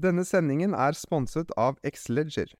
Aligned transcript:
Denne 0.00 0.22
sendingen 0.24 0.72
er 0.72 0.96
sponset 0.96 1.50
av 1.60 1.76
Xleger. 1.84 2.54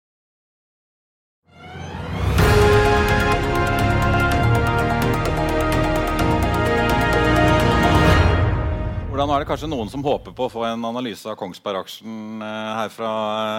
Hvordan 9.08 9.32
er 9.32 9.40
det 9.40 9.48
kanskje 9.48 9.70
noen 9.70 9.88
som 9.92 10.04
håper 10.04 10.34
på 10.36 10.46
å 10.48 10.52
få 10.52 10.66
en 10.68 10.84
analyse 10.90 11.28
av 11.28 11.38
Kongsberg-aksjen 11.40 12.44
eh, 12.44 12.68
her 12.82 12.92
fra 12.92 13.10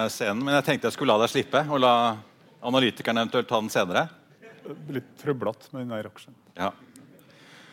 eh, 0.04 0.06
scenen? 0.14 0.44
Men 0.46 0.60
jeg 0.60 0.68
tenkte 0.68 0.90
jeg 0.90 0.98
skulle 0.98 1.16
la 1.16 1.24
deg 1.24 1.34
slippe, 1.34 1.64
og 1.66 1.82
la 1.82 1.94
analytikerne 2.62 3.24
eventuelt 3.24 3.50
ta 3.50 3.58
den 3.62 3.72
senere. 3.72 4.06
Litt 4.94 5.10
trøblete 5.18 5.72
med 5.72 5.88
den 5.88 5.94
der 5.96 6.10
aksjen. 6.12 6.38
Ja. 6.54 6.70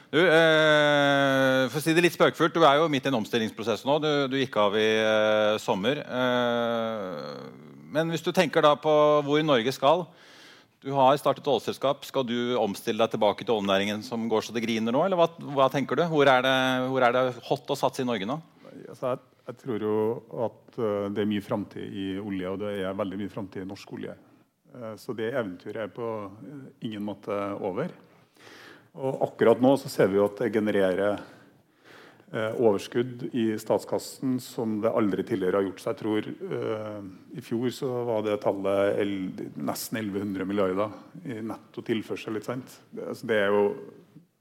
Du, 0.09 0.17
eh, 0.17 1.67
for 1.69 1.77
å 1.77 1.83
si 1.85 1.93
det 1.93 2.01
litt 2.01 2.15
spøkefullt, 2.15 2.55
du 2.57 2.63
er 2.65 2.79
jo 2.79 2.87
midt 2.89 3.05
i 3.05 3.11
en 3.11 3.19
omstillingsprosess 3.19 3.83
nå. 3.85 3.99
Du, 4.01 4.09
du 4.31 4.39
gikk 4.39 4.55
av 4.57 4.73
i 4.73 4.87
eh, 4.97 5.57
sommer. 5.61 6.01
Eh, 6.01 7.43
men 7.93 8.09
hvis 8.09 8.25
du 8.25 8.31
tenker 8.33 8.65
da 8.65 8.71
på 8.77 8.93
hvor 9.25 9.43
Norge 9.45 9.73
skal 9.73 10.07
Du 10.81 10.89
har 10.95 11.17
startet 11.19 11.45
ålselskap. 11.45 12.05
Skal 12.07 12.25
du 12.25 12.55
omstille 12.57 13.03
deg 13.03 13.13
tilbake 13.13 13.45
til 13.45 13.57
oljenæringen 13.59 14.01
som 14.05 14.25
går 14.31 14.47
så 14.47 14.55
det 14.55 14.63
griner 14.65 14.95
nå? 14.95 15.03
Eller 15.05 15.19
hva, 15.19 15.29
hva 15.53 15.69
tenker 15.69 15.99
du? 15.99 16.05
Hvor 16.09 16.25
er, 16.25 16.41
det, 16.45 16.57
hvor 16.89 17.05
er 17.05 17.13
det 17.13 17.23
hot 17.49 17.69
å 17.69 17.77
satse 17.77 18.01
i 18.01 18.07
Norge 18.07 18.25
nå? 18.29 18.39
Altså, 18.87 19.11
jeg, 19.11 19.23
jeg, 19.45 19.57
tror 19.61 19.83
jo 19.83 19.95
at 20.47 20.79
uh, 20.79 21.09
det 21.11 21.21
er 21.21 21.29
mye 21.35 21.43
framtid 21.43 21.83
i 21.99 22.05
olje, 22.21 22.53
og 22.53 22.61
det 22.63 22.77
er 22.79 22.95
veldig 22.95 23.19
mye 23.19 23.33
framtid 23.33 23.65
i 23.65 23.67
norsk 23.67 23.91
olje. 23.97 24.15
Uh, 24.71 24.93
så 24.97 25.13
det 25.19 25.33
eventyret 25.33 25.83
er 25.83 25.91
på 25.91 26.13
uh, 26.31 26.69
ingen 26.79 27.03
måte 27.03 27.35
over. 27.59 27.91
Og 28.97 29.21
akkurat 29.27 29.61
nå 29.61 29.75
så 29.77 29.91
ser 29.91 30.09
vi 30.09 30.17
jo 30.17 30.25
at 30.29 30.39
det 30.41 30.53
genererer 30.55 31.19
overskudd 32.29 33.23
i 33.33 33.55
statskassen 33.57 34.35
som 34.43 34.75
det 34.83 34.91
aldri 34.93 35.23
tidligere 35.25 35.57
har 35.57 35.65
gjort. 35.65 35.79
seg. 35.81 35.95
jeg 35.95 35.99
tror 36.01 36.27
I 37.37 37.41
fjor 37.41 37.69
så 37.73 37.89
var 38.05 38.21
det 38.25 38.35
tallet 38.43 39.39
nesten 39.57 39.97
1100 39.97 40.45
milliarder 40.45 40.93
i 41.25 41.39
netto 41.41 41.81
tilførsel. 41.81 42.33
litt 42.33 42.45
sent. 42.45 42.79
Det, 42.91 43.07
altså, 43.07 43.25
det 43.25 43.35
er 43.35 43.49
jo 43.49 43.63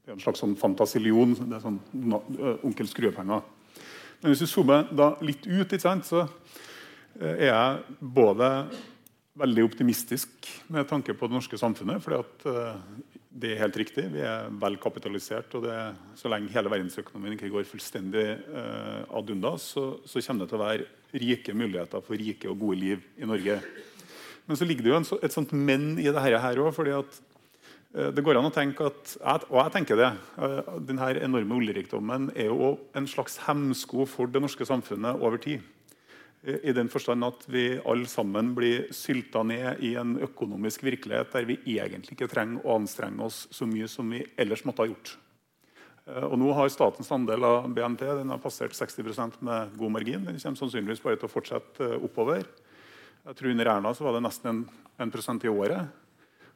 det 0.03 0.13
er 0.13 0.17
en 0.17 0.21
slags 0.21 0.39
sånn 0.41 0.55
fantasillion. 0.57 1.35
Det 1.37 1.57
er 1.57 1.65
sånn 1.65 1.79
onkel 2.65 2.87
Skrue-penger. 2.89 3.41
Men 4.21 4.31
hvis 4.31 4.41
du 4.41 4.47
zoomer 4.49 4.87
da 4.89 5.11
litt 5.21 5.45
ut, 5.47 5.73
sant, 5.81 6.05
så 6.05 6.27
er 7.19 7.49
jeg 7.49 7.97
både 7.99 8.49
veldig 9.39 9.63
optimistisk 9.63 10.49
med 10.67 10.87
tanke 10.89 11.13
på 11.13 11.29
det 11.29 11.37
norske 11.37 11.57
samfunnet. 11.57 12.01
fordi 12.03 12.19
at 12.19 12.47
det 13.29 13.51
er 13.53 13.61
helt 13.61 13.77
riktig. 13.77 14.07
Vi 14.09 14.21
er 14.25 14.49
vel 14.61 14.77
kapitalisert. 14.81 15.53
og 15.55 15.63
det, 15.63 15.77
Så 16.15 16.29
lenge 16.29 16.49
hele 16.49 16.69
verdensøkonomien 16.69 17.37
ikke 17.37 17.51
går 17.53 17.67
fullstendig 17.69 18.25
eh, 18.25 19.03
ad 19.05 19.29
undas, 19.29 19.61
så, 19.75 19.99
så, 20.03 20.21
kommer 20.25 20.45
det 20.45 20.49
til 20.49 20.59
å 20.59 20.65
være 20.65 20.87
rike 21.13 21.53
muligheter 21.53 22.01
for 22.01 22.17
rike 22.17 22.49
og 22.49 22.59
gode 22.59 22.79
liv 22.79 23.05
i 23.17 23.29
Norge. 23.29 23.59
Men 24.47 24.57
så 24.57 24.65
ligger 24.65 24.83
det 24.83 24.89
jo 24.89 24.97
en, 24.97 25.09
et 25.21 25.35
sånt 25.35 25.53
men 25.53 25.91
i 25.99 26.07
dette 26.09 26.41
her 26.41 26.57
òg. 26.57 26.73
fordi 26.73 26.95
uh, 26.97 28.09
det 28.09 28.23
går 28.25 28.39
an 28.39 28.49
å 28.49 28.53
tenke 28.53 28.89
at, 28.89 29.45
Og 29.49 29.61
jeg 29.61 29.71
tenker 29.77 29.95
det. 29.95 30.09
Eh, 30.37 30.73
denne 30.81 31.13
enorme 31.21 31.61
oljerikdommen 31.61 32.31
er 32.35 32.49
jo 32.49 32.79
en 32.97 33.07
slags 33.07 33.37
hemsko 33.45 34.09
for 34.09 34.25
det 34.25 34.41
norske 34.41 34.65
samfunnet 34.65 35.21
over 35.21 35.37
tid. 35.37 35.61
I 36.39 36.71
den 36.71 36.87
forstand 36.87 37.25
at 37.27 37.41
vi 37.51 37.63
alle 37.83 38.07
sammen 38.07 38.53
blir 38.55 38.85
sylta 38.95 39.41
ned 39.43 39.81
i 39.83 39.95
en 39.99 40.13
økonomisk 40.23 40.85
virkelighet 40.87 41.33
der 41.35 41.47
vi 41.49 41.57
egentlig 41.67 42.15
ikke 42.15 42.29
trenger 42.31 42.63
å 42.63 42.77
anstrenge 42.79 43.25
oss 43.25 43.41
så 43.51 43.67
mye 43.67 43.89
som 43.91 44.07
vi 44.07 44.21
ellers 44.39 44.63
måtte 44.63 44.85
ha 44.85 44.87
gjort. 44.87 45.17
Eh, 46.09 46.25
og 46.25 46.37
nå 46.41 46.51
har 46.55 46.71
Statens 46.71 47.11
andel 47.13 47.45
av 47.45 47.69
BNP 47.75 48.05
den 48.21 48.33
har 48.33 48.41
passert 48.41 48.75
60% 48.77 49.41
med 49.45 49.77
god 49.77 49.95
margin. 49.97 50.25
Den 50.25 50.39
kommer 50.39 50.61
sannsynligvis 50.63 51.03
bare 51.03 51.19
til 51.19 51.29
å 51.29 51.33
fortsette 51.33 51.85
eh, 51.85 51.97
oppover. 52.07 52.45
Jeg 53.27 53.35
tror 53.37 53.51
Under 53.51 53.71
Erna 53.75 53.93
så 53.93 54.07
var 54.07 54.15
det 54.15 54.25
nesten 54.25 54.63
1%, 54.99 55.45
i 55.45 55.51
året. 55.51 55.91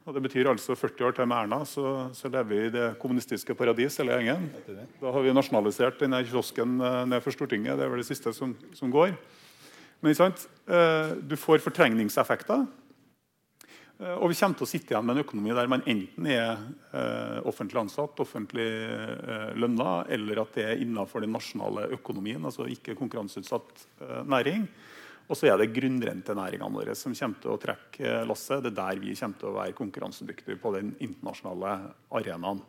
Og 0.04 0.16
Det 0.16 0.24
betyr 0.24 0.50
altså 0.52 0.76
40 0.76 1.06
år 1.08 1.14
til 1.16 1.28
med 1.28 1.38
Erna, 1.38 1.62
så, 1.68 2.10
så 2.16 2.32
lever 2.32 2.50
vi 2.50 2.64
i 2.66 2.74
det 2.74 2.88
kommunistiske 3.00 3.56
paradis. 3.56 3.98
hele 4.00 4.18
gjengen. 4.18 4.50
Da 5.00 5.12
har 5.12 5.24
vi 5.24 5.36
nasjonalisert 5.36 6.00
denne 6.02 6.24
kiosken 6.24 6.80
eh, 6.82 7.06
ned 7.08 7.24
for 7.24 7.36
Stortinget. 7.36 7.78
Det 7.78 7.86
er 7.86 7.92
vel 7.92 8.04
det 8.04 8.10
siste 8.10 8.34
som, 8.36 8.56
som 8.74 8.92
går. 8.92 9.16
Men 10.04 10.34
eh, 10.68 11.12
du 11.24 11.36
får 11.40 11.62
fortrengningseffekter. 11.64 12.66
Eh, 14.00 14.16
og 14.18 14.34
vi 14.34 14.36
kommer 14.36 14.60
til 14.60 14.66
å 14.66 14.68
sitte 14.68 14.92
igjen 14.92 15.06
med 15.08 15.16
en 15.16 15.24
økonomi 15.24 15.56
der 15.56 15.70
man 15.72 15.86
enten 15.88 16.28
er 16.28 16.50
eh, 16.92 17.38
offentlig 17.48 17.86
ansatt, 17.86 18.20
offentlig 18.20 18.68
lønna, 19.56 20.02
eller 20.12 20.44
at 20.44 20.60
det 20.60 20.68
er 20.68 20.84
innenfor 20.84 21.24
den 21.24 21.32
nasjonale 21.36 21.88
økonomien, 21.96 22.44
altså 22.44 22.68
ikke 22.68 22.98
konkurranseutsatt 23.00 23.88
næring. 24.28 24.68
Og 25.32 25.40
så 25.40 25.48
er 25.48 25.56
det 25.62 25.72
grunnrentenæringene 25.72 26.76
våre 26.76 26.98
som 27.00 27.16
kommer 27.16 27.40
til 27.40 27.54
å 27.54 27.60
trekke 27.64 28.18
lasset. 28.28 28.60
Det 28.66 28.74
er 28.74 28.80
der 28.82 29.00
vi 29.00 29.16
kommer 29.16 29.40
til 29.40 29.54
å 29.54 29.56
være 29.56 29.78
konkurransedyktige 29.78 30.60
på 30.60 30.74
den 30.76 30.92
internasjonale 31.00 31.78
arenaen. 32.12 32.60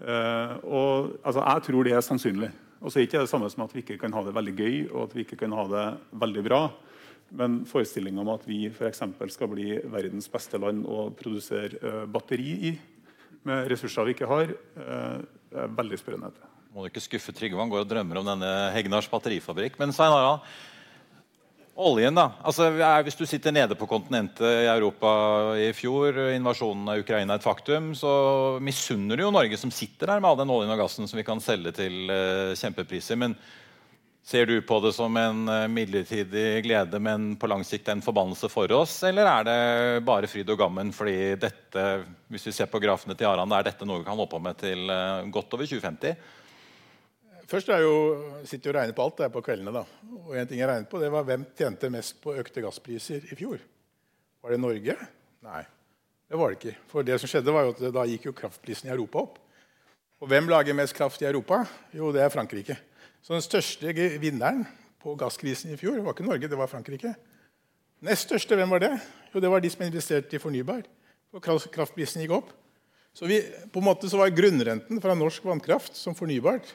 og, 0.00 1.12
altså, 1.20 1.42
jeg 1.42 1.66
tror 1.68 1.84
det 1.84 1.92
er 1.92 2.04
sannsynlig. 2.04 2.48
Og 2.80 2.90
så 2.90 3.00
er 3.00 3.06
ikke 3.06 3.22
det 3.22 3.30
samme 3.30 3.48
som 3.52 3.64
at 3.64 3.72
vi 3.74 3.82
ikke 3.84 3.98
kan 4.00 4.14
ha 4.16 4.22
det 4.26 4.34
veldig 4.36 4.56
gøy 4.56 4.74
og 4.90 5.06
at 5.06 5.16
vi 5.16 5.24
ikke 5.24 5.38
kan 5.40 5.54
ha 5.56 5.64
det 5.70 5.86
veldig 6.24 6.44
bra. 6.46 6.60
Men 7.36 7.62
forestillinga 7.66 8.22
om 8.22 8.34
at 8.36 8.44
vi 8.46 8.66
f.eks. 8.70 9.02
skal 9.34 9.50
bli 9.50 9.78
verdens 9.90 10.28
beste 10.30 10.60
land 10.62 10.84
å 10.86 11.08
produsere 11.16 11.80
uh, 11.82 12.04
batteri 12.06 12.52
i, 12.70 12.74
med 13.46 13.66
ressurser 13.70 14.06
vi 14.06 14.14
ikke 14.14 14.28
har, 14.30 14.52
uh, 14.78 15.18
er 15.50 15.74
veldig 15.74 15.98
spørrende. 15.98 16.30
Må 16.74 16.84
du 16.84 16.90
ikke 16.90 17.02
skuffe 17.02 17.32
Trygve, 17.34 17.58
han 17.58 17.72
går 17.72 17.86
og 17.86 17.90
drømmer 17.90 18.20
om 18.20 18.26
denne 18.28 18.52
Hegnars 18.74 19.08
batterifabrikk. 19.10 19.78
Men 19.80 19.94
Svein 19.96 20.12
Harald, 20.12 20.44
Oljen, 21.76 22.16
da. 22.16 22.30
Altså, 22.40 22.70
hvis 23.04 23.18
du 23.18 23.26
sitter 23.28 23.52
nede 23.52 23.76
på 23.76 23.84
kontinentet 23.90 24.46
i 24.48 24.68
Europa 24.72 25.10
i 25.60 25.68
fjor, 25.76 26.16
invasjonen 26.32 26.88
av 26.88 27.02
Ukraina 27.02 27.36
et 27.36 27.44
faktum, 27.44 27.90
så 27.92 28.12
misunner 28.64 29.20
du 29.20 29.26
jo 29.26 29.32
Norge 29.34 29.58
som 29.60 29.72
sitter 29.74 30.08
der 30.08 30.22
med 30.22 30.30
all 30.30 30.38
den 30.40 30.52
oljen 30.54 30.72
og 30.72 30.80
gassen 30.80 31.04
som 31.04 31.20
vi 31.20 31.26
kan 31.26 31.42
selge 31.44 31.74
til 31.76 32.08
uh, 32.08 32.56
kjempepriser. 32.56 33.20
Men 33.20 33.34
ser 34.24 34.48
du 34.48 34.54
på 34.64 34.78
det 34.86 34.94
som 34.96 35.20
en 35.20 35.44
uh, 35.52 35.66
midlertidig 35.68 36.62
glede, 36.64 36.96
men 36.96 37.34
på 37.36 37.52
lang 37.52 37.66
sikt 37.68 37.92
en 37.92 38.00
forbannelse 38.00 38.48
for 38.48 38.72
oss? 38.72 38.96
Eller 39.04 39.28
er 39.28 39.44
det 39.50 39.60
bare 40.08 40.32
fryd 40.32 40.48
og 40.56 40.62
gammen 40.64 40.96
fordi 40.96 41.34
dette, 41.44 41.86
hvis 42.32 42.48
vi 42.48 42.56
ser 42.56 42.72
på 42.72 42.80
grafene 42.80 43.18
til 43.20 43.28
Aran, 43.28 43.52
er 43.52 43.68
dette 43.68 43.84
noe 43.84 44.00
vi 44.00 44.08
kan 44.08 44.16
holde 44.16 44.32
på 44.32 44.40
med 44.48 44.56
til 44.64 44.88
uh, 44.88 45.28
godt 45.28 45.52
over 45.60 45.68
2050? 45.68 46.16
Først 47.46 47.68
er 47.70 47.84
jo, 47.84 47.94
sitter 48.42 48.72
jeg 48.72 48.74
og 48.74 48.78
regner 48.80 48.96
på 48.96 49.04
alt 49.06 49.20
det 49.20 49.24
er 49.28 49.32
på 49.34 49.42
kveldene. 49.46 49.72
da. 49.74 49.84
Og 50.24 50.34
en 50.34 50.48
ting 50.50 50.58
jeg 50.58 50.66
regnet 50.66 50.90
på, 50.90 50.98
det 50.98 51.12
var 51.14 51.26
Hvem 51.26 51.44
tjente 51.54 51.90
mest 51.94 52.18
på 52.22 52.34
økte 52.34 52.62
gasspriser 52.64 53.22
i 53.30 53.38
fjor? 53.38 53.60
Var 54.42 54.54
det 54.54 54.60
Norge? 54.62 54.96
Nei, 55.46 55.62
det 56.26 56.38
var 56.40 56.50
det 56.50 56.58
ikke. 56.58 56.74
For 56.90 57.06
det 57.06 57.20
som 57.22 57.30
skjedde 57.30 57.54
var 57.54 57.68
jo 57.68 57.74
at 57.76 57.84
Da 57.94 58.06
gikk 58.10 58.26
jo 58.26 58.34
kraftprisen 58.34 58.90
i 58.90 58.94
Europa 58.94 59.22
opp. 59.22 59.38
Og 60.18 60.30
hvem 60.30 60.48
lager 60.50 60.74
mest 60.74 60.96
kraft 60.96 61.22
i 61.22 61.28
Europa? 61.28 61.60
Jo, 61.94 62.08
det 62.14 62.24
er 62.24 62.32
Frankrike. 62.34 62.74
Så 63.22 63.34
den 63.36 63.44
største 63.44 63.92
vinneren 64.18 64.64
på 65.02 65.14
gasskrisen 65.18 65.74
i 65.74 65.78
fjor 65.78 66.00
var 66.02 66.16
ikke 66.16 66.26
Norge, 66.26 66.48
det 66.50 66.58
var 66.58 66.70
Frankrike. 66.70 67.12
Nest 68.06 68.26
største, 68.26 68.58
hvem 68.58 68.74
var 68.74 68.82
det? 68.82 68.90
Jo, 69.30 69.42
det 69.44 69.52
var 69.52 69.62
de 69.62 69.70
som 69.70 69.84
investerte 69.86 70.34
i 70.34 70.42
fornybar. 70.42 70.82
Og 71.30 71.44
kraftprisen 71.44 72.24
gikk 72.24 72.34
opp. 72.40 72.50
Så 73.16 73.28
vi, 73.30 73.38
på 73.70 73.80
en 73.80 73.86
måte 73.86 74.10
så 74.10 74.18
var 74.18 74.34
grunnrenten 74.34 74.98
fra 75.00 75.14
norsk 75.16 75.46
vannkraft 75.46 75.94
som 75.96 76.16
fornybart 76.16 76.74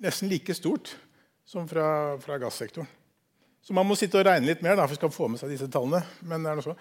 nesten 0.00 0.30
like 0.30 0.54
stort 0.56 0.94
som 1.48 1.68
fra, 1.68 2.16
fra 2.22 2.38
gassektoren. 2.40 2.88
Så 3.60 3.74
man 3.76 3.84
må 3.84 3.96
sitte 3.98 4.16
og 4.16 4.24
regne 4.24 4.48
litt 4.48 4.62
mer 4.64 4.78
da, 4.78 4.86
for 4.88 4.96
skal 4.96 5.12
få 5.12 5.26
med 5.28 5.40
seg 5.40 5.50
disse 5.52 5.68
tallene. 5.72 6.00
Men 6.24 6.44
det 6.44 6.52
er 6.52 6.58
noe 6.58 6.64
så. 6.64 6.74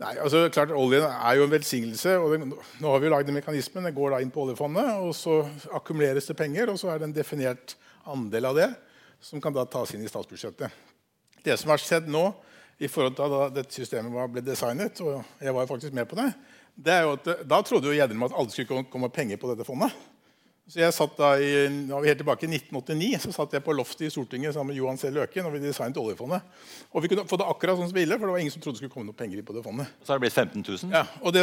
Nei, 0.00 0.12
altså 0.22 0.44
klart 0.54 0.70
Oljen 0.72 1.02
er 1.08 1.36
jo 1.36 1.46
en 1.48 1.52
velsignelse. 1.52 2.14
og 2.22 2.36
det, 2.36 2.46
Nå 2.80 2.92
har 2.92 3.02
vi 3.02 3.08
jo 3.08 3.14
lagd 3.16 3.32
en 3.32 3.36
mekanisme. 3.36 3.82
Det 3.84 3.96
går 3.96 4.14
da 4.14 4.20
inn 4.22 4.30
på 4.32 4.44
oljefondet, 4.44 4.92
og 5.02 5.10
så 5.18 5.40
akkumuleres 5.76 6.30
det 6.30 6.38
penger. 6.38 6.70
Og 6.70 6.78
så 6.80 6.92
er 6.92 7.00
det 7.00 7.10
en 7.10 7.16
definert 7.16 7.74
andel 8.08 8.46
av 8.52 8.60
det 8.60 8.70
som 9.20 9.42
kan 9.42 9.52
da 9.52 9.66
tas 9.68 9.90
inn 9.96 10.06
i 10.06 10.08
statsbudsjettet. 10.08 10.70
Det 11.44 11.56
som 11.58 11.74
har 11.74 11.82
skjedd 11.82 12.08
nå, 12.08 12.30
i 12.80 12.88
forhold 12.88 13.18
til 13.18 13.34
da 13.34 13.48
dette 13.52 13.76
systemet 13.76 14.32
ble 14.32 14.40
designet, 14.44 15.02
og 15.04 15.18
jeg 15.42 15.52
var 15.52 15.66
faktisk 15.68 15.92
med 15.96 16.06
på 16.08 16.16
det, 16.16 16.30
det 16.80 16.94
er 16.94 17.02
jo 17.04 17.16
at 17.18 17.26
da 17.44 17.58
trodde 17.66 17.90
jo 17.90 17.96
Gjedrem 17.98 18.24
at 18.24 18.36
alle 18.40 18.54
skulle 18.54 18.86
komme 18.88 19.10
penger 19.12 19.36
på 19.40 19.50
dette 19.50 19.66
fondet. 19.68 19.92
Så 20.70 20.78
jeg 20.78 20.94
satt 20.94 21.16
da 21.18 21.32
i, 21.42 21.50
da 21.88 21.96
var 21.96 22.04
vi 22.04 22.10
helt 22.12 22.20
tilbake 22.22 22.46
I 22.46 22.50
1989 22.60 23.24
så 23.24 23.32
satt 23.34 23.56
jeg 23.56 23.64
på 23.66 23.74
loftet 23.74 24.04
i 24.06 24.10
Stortinget 24.12 24.54
sammen 24.54 24.70
med 24.70 24.78
Johan 24.78 25.00
C. 25.00 25.10
Løken. 25.10 25.48
og 25.48 25.54
vi 25.56 25.62
designet 25.64 25.98
oljefondet. 25.98 26.44
Og 26.94 27.02
vi 27.02 27.10
kunne 27.10 27.24
få 27.26 27.38
det 27.40 27.48
akkurat 27.50 27.78
sånn 27.80 27.88
som 27.90 27.96
vi 27.96 28.04
ville, 28.04 28.18
for 28.20 28.30
det 28.30 28.36
var 28.36 28.44
ingen 28.44 28.54
som 28.54 28.62
trodde 28.62 28.78
det 28.78 28.84
skulle 28.84 28.94
komme 28.94 29.10
noe 29.10 29.18
penger 29.18 29.42
på 29.42 29.56
det 29.56 29.64
fondet. 29.64 29.90
Så 30.04 30.12
har 30.12 30.20
det 30.20 30.28
blitt 30.28 30.36
15 30.36 30.62
000 30.62 30.94
ja, 30.94 31.02
og 31.18 31.34
det, 31.34 31.42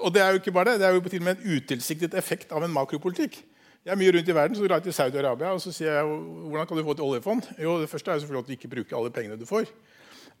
og 0.00 0.14
det 0.14 0.22
er 0.24 0.32
jo 0.32 0.40
ikke 0.40 0.54
bare 0.56 0.72
det, 0.72 0.80
det 0.80 0.88
er 0.88 0.96
jo 0.96 1.04
til 1.04 1.20
og 1.20 1.26
med 1.28 1.42
en 1.42 1.58
utilsiktet 1.58 2.16
effekt 2.16 2.54
av 2.56 2.64
en 2.64 2.72
makropolitikk. 2.72 3.36
Jeg 3.84 3.92
er 3.92 4.00
mye 4.00 4.14
rundt 4.16 4.30
i 4.32 4.36
verden, 4.38 4.56
så 4.56 4.64
drar 4.64 4.80
jeg 4.80 4.88
til 4.88 4.96
Saudi-Arabia 4.96 5.50
og 5.52 5.60
så 5.60 5.72
sier 5.74 5.98
jeg, 5.98 6.14
hvordan 6.48 6.70
kan 6.70 6.80
du 6.80 6.86
få 6.86 6.94
et 6.96 7.04
oljefond? 7.04 7.50
Jo, 7.60 7.76
Det 7.82 7.90
første 7.92 8.10
er 8.10 8.16
jo 8.16 8.24
selvfølgelig 8.24 8.46
at 8.46 8.48
du 8.48 8.56
ikke 8.56 8.72
bruker 8.78 8.96
alle 8.96 9.12
pengene 9.12 9.36
du 9.36 9.44
får. 9.44 9.68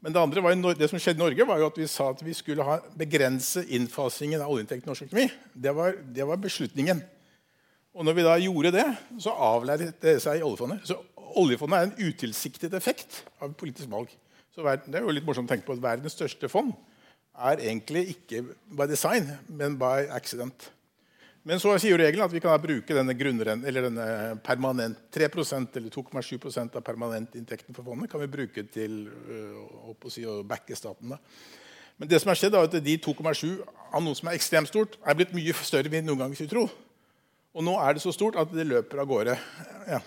Men 0.00 0.16
det 0.16 0.20
andre 0.20 0.42
var 0.44 0.54
jo, 0.56 0.72
det 0.72 0.88
som 0.88 1.00
skjedde 1.00 1.20
i 1.20 1.24
Norge, 1.26 1.46
var 1.48 1.60
jo 1.60 1.68
at 1.68 1.76
vi 1.80 1.86
sa 1.88 2.08
at 2.12 2.24
vi 2.24 2.32
skulle 2.36 2.64
ha 2.64 2.78
begrense 2.96 3.66
innfasingen 3.68 4.40
av 4.40 4.48
oljeinntekt 4.52 4.88
i 4.88 4.88
norsk 4.88 5.10
økonomi. 5.10 5.28
Det 5.52 5.76
var, 5.76 6.00
det 6.16 6.24
var 6.28 6.40
beslutningen. 6.40 7.04
Og 7.94 8.06
når 8.06 8.16
vi 8.16 8.26
da 8.26 8.34
gjorde 8.42 8.74
det, 8.74 8.86
så 9.22 9.34
avlærte 9.38 9.92
det 10.02 10.16
seg 10.22 10.40
i 10.40 10.46
oljefondet. 10.46 10.82
Så 10.88 10.98
oljefondet 11.38 11.78
er 11.78 11.88
en 11.88 12.10
utilsiktet 12.10 12.74
effekt 12.74 13.22
av 13.42 13.54
politisk 13.58 13.90
valg. 13.92 14.10
Så 14.54 14.62
det 14.62 14.98
er 14.98 15.06
jo 15.06 15.14
litt 15.14 15.26
morsomt 15.26 15.50
å 15.50 15.54
tenke 15.54 15.66
på 15.66 15.76
at 15.76 15.82
Verdens 15.82 16.14
største 16.14 16.50
fond 16.50 16.74
er 17.34 17.62
egentlig 17.62 18.08
ikke 18.14 18.44
by 18.78 18.86
design, 18.90 19.30
men 19.50 19.78
by 19.78 20.06
accident. 20.14 20.70
Men 21.44 21.60
så 21.60 21.74
sier 21.76 21.98
regelen 22.00 22.24
at 22.24 22.32
vi 22.32 22.40
kan 22.40 22.56
bruke 22.62 22.94
denne, 22.96 23.14
eller 23.68 23.84
denne 23.84 24.06
permanent 24.46 25.02
3% 25.12 25.76
eller 25.76 25.92
2,7% 25.92 26.78
av 26.78 26.84
permanentinntekten 26.86 27.76
for 27.76 27.84
fondet 27.84 28.08
kan 28.10 28.22
vi 28.22 28.30
bruke 28.32 28.64
til 28.72 29.02
øh, 29.10 29.90
å, 29.92 29.96
si, 30.08 30.24
å 30.24 30.38
backe 30.46 30.78
staten. 30.78 31.12
Men 32.00 32.10
det 32.10 32.22
som 32.22 32.32
har 32.32 32.40
skjedd 32.40 32.56
er 32.56 32.64
at 32.70 32.78
de 32.80 32.96
2,7 32.96 33.60
av 33.60 34.00
noe 34.02 34.16
som 34.16 34.30
er 34.30 34.38
ekstremt 34.38 34.70
stort, 34.70 34.96
er 35.04 35.18
blitt 35.18 35.36
mye 35.36 35.52
større 35.60 35.90
enn 35.90 35.98
vi 35.98 36.02
noen 36.06 36.24
gang 36.24 36.38
skulle 36.38 36.54
tro. 36.54 36.64
Og 37.54 37.62
nå 37.62 37.74
er 37.78 37.96
det 37.96 38.02
så 38.02 38.12
stort 38.14 38.38
at 38.40 38.50
det 38.50 38.66
løper 38.66 39.04
av 39.04 39.10
gårde. 39.10 39.36
Ja. 39.90 40.00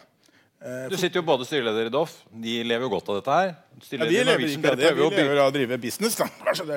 Du 0.90 0.98
sitter 0.98 1.22
jo 1.22 1.28
både 1.28 1.46
styreleder 1.48 1.88
i 1.88 1.94
Doff. 1.94 2.18
De 2.34 2.58
lever 2.66 2.88
jo 2.88 2.90
godt 2.92 3.12
av 3.14 3.20
dette 3.20 3.38
her. 3.38 3.54
Ja, 3.94 4.08
de 4.10 4.26
lever 4.26 4.50
ikke 4.50 4.74
av 4.74 4.80
det. 4.80 4.92
Vi 4.98 5.08
lever 5.14 5.40
av 5.44 5.52
å 5.52 5.56
drive 5.56 5.78
business. 5.80 6.18
da. 6.18 6.28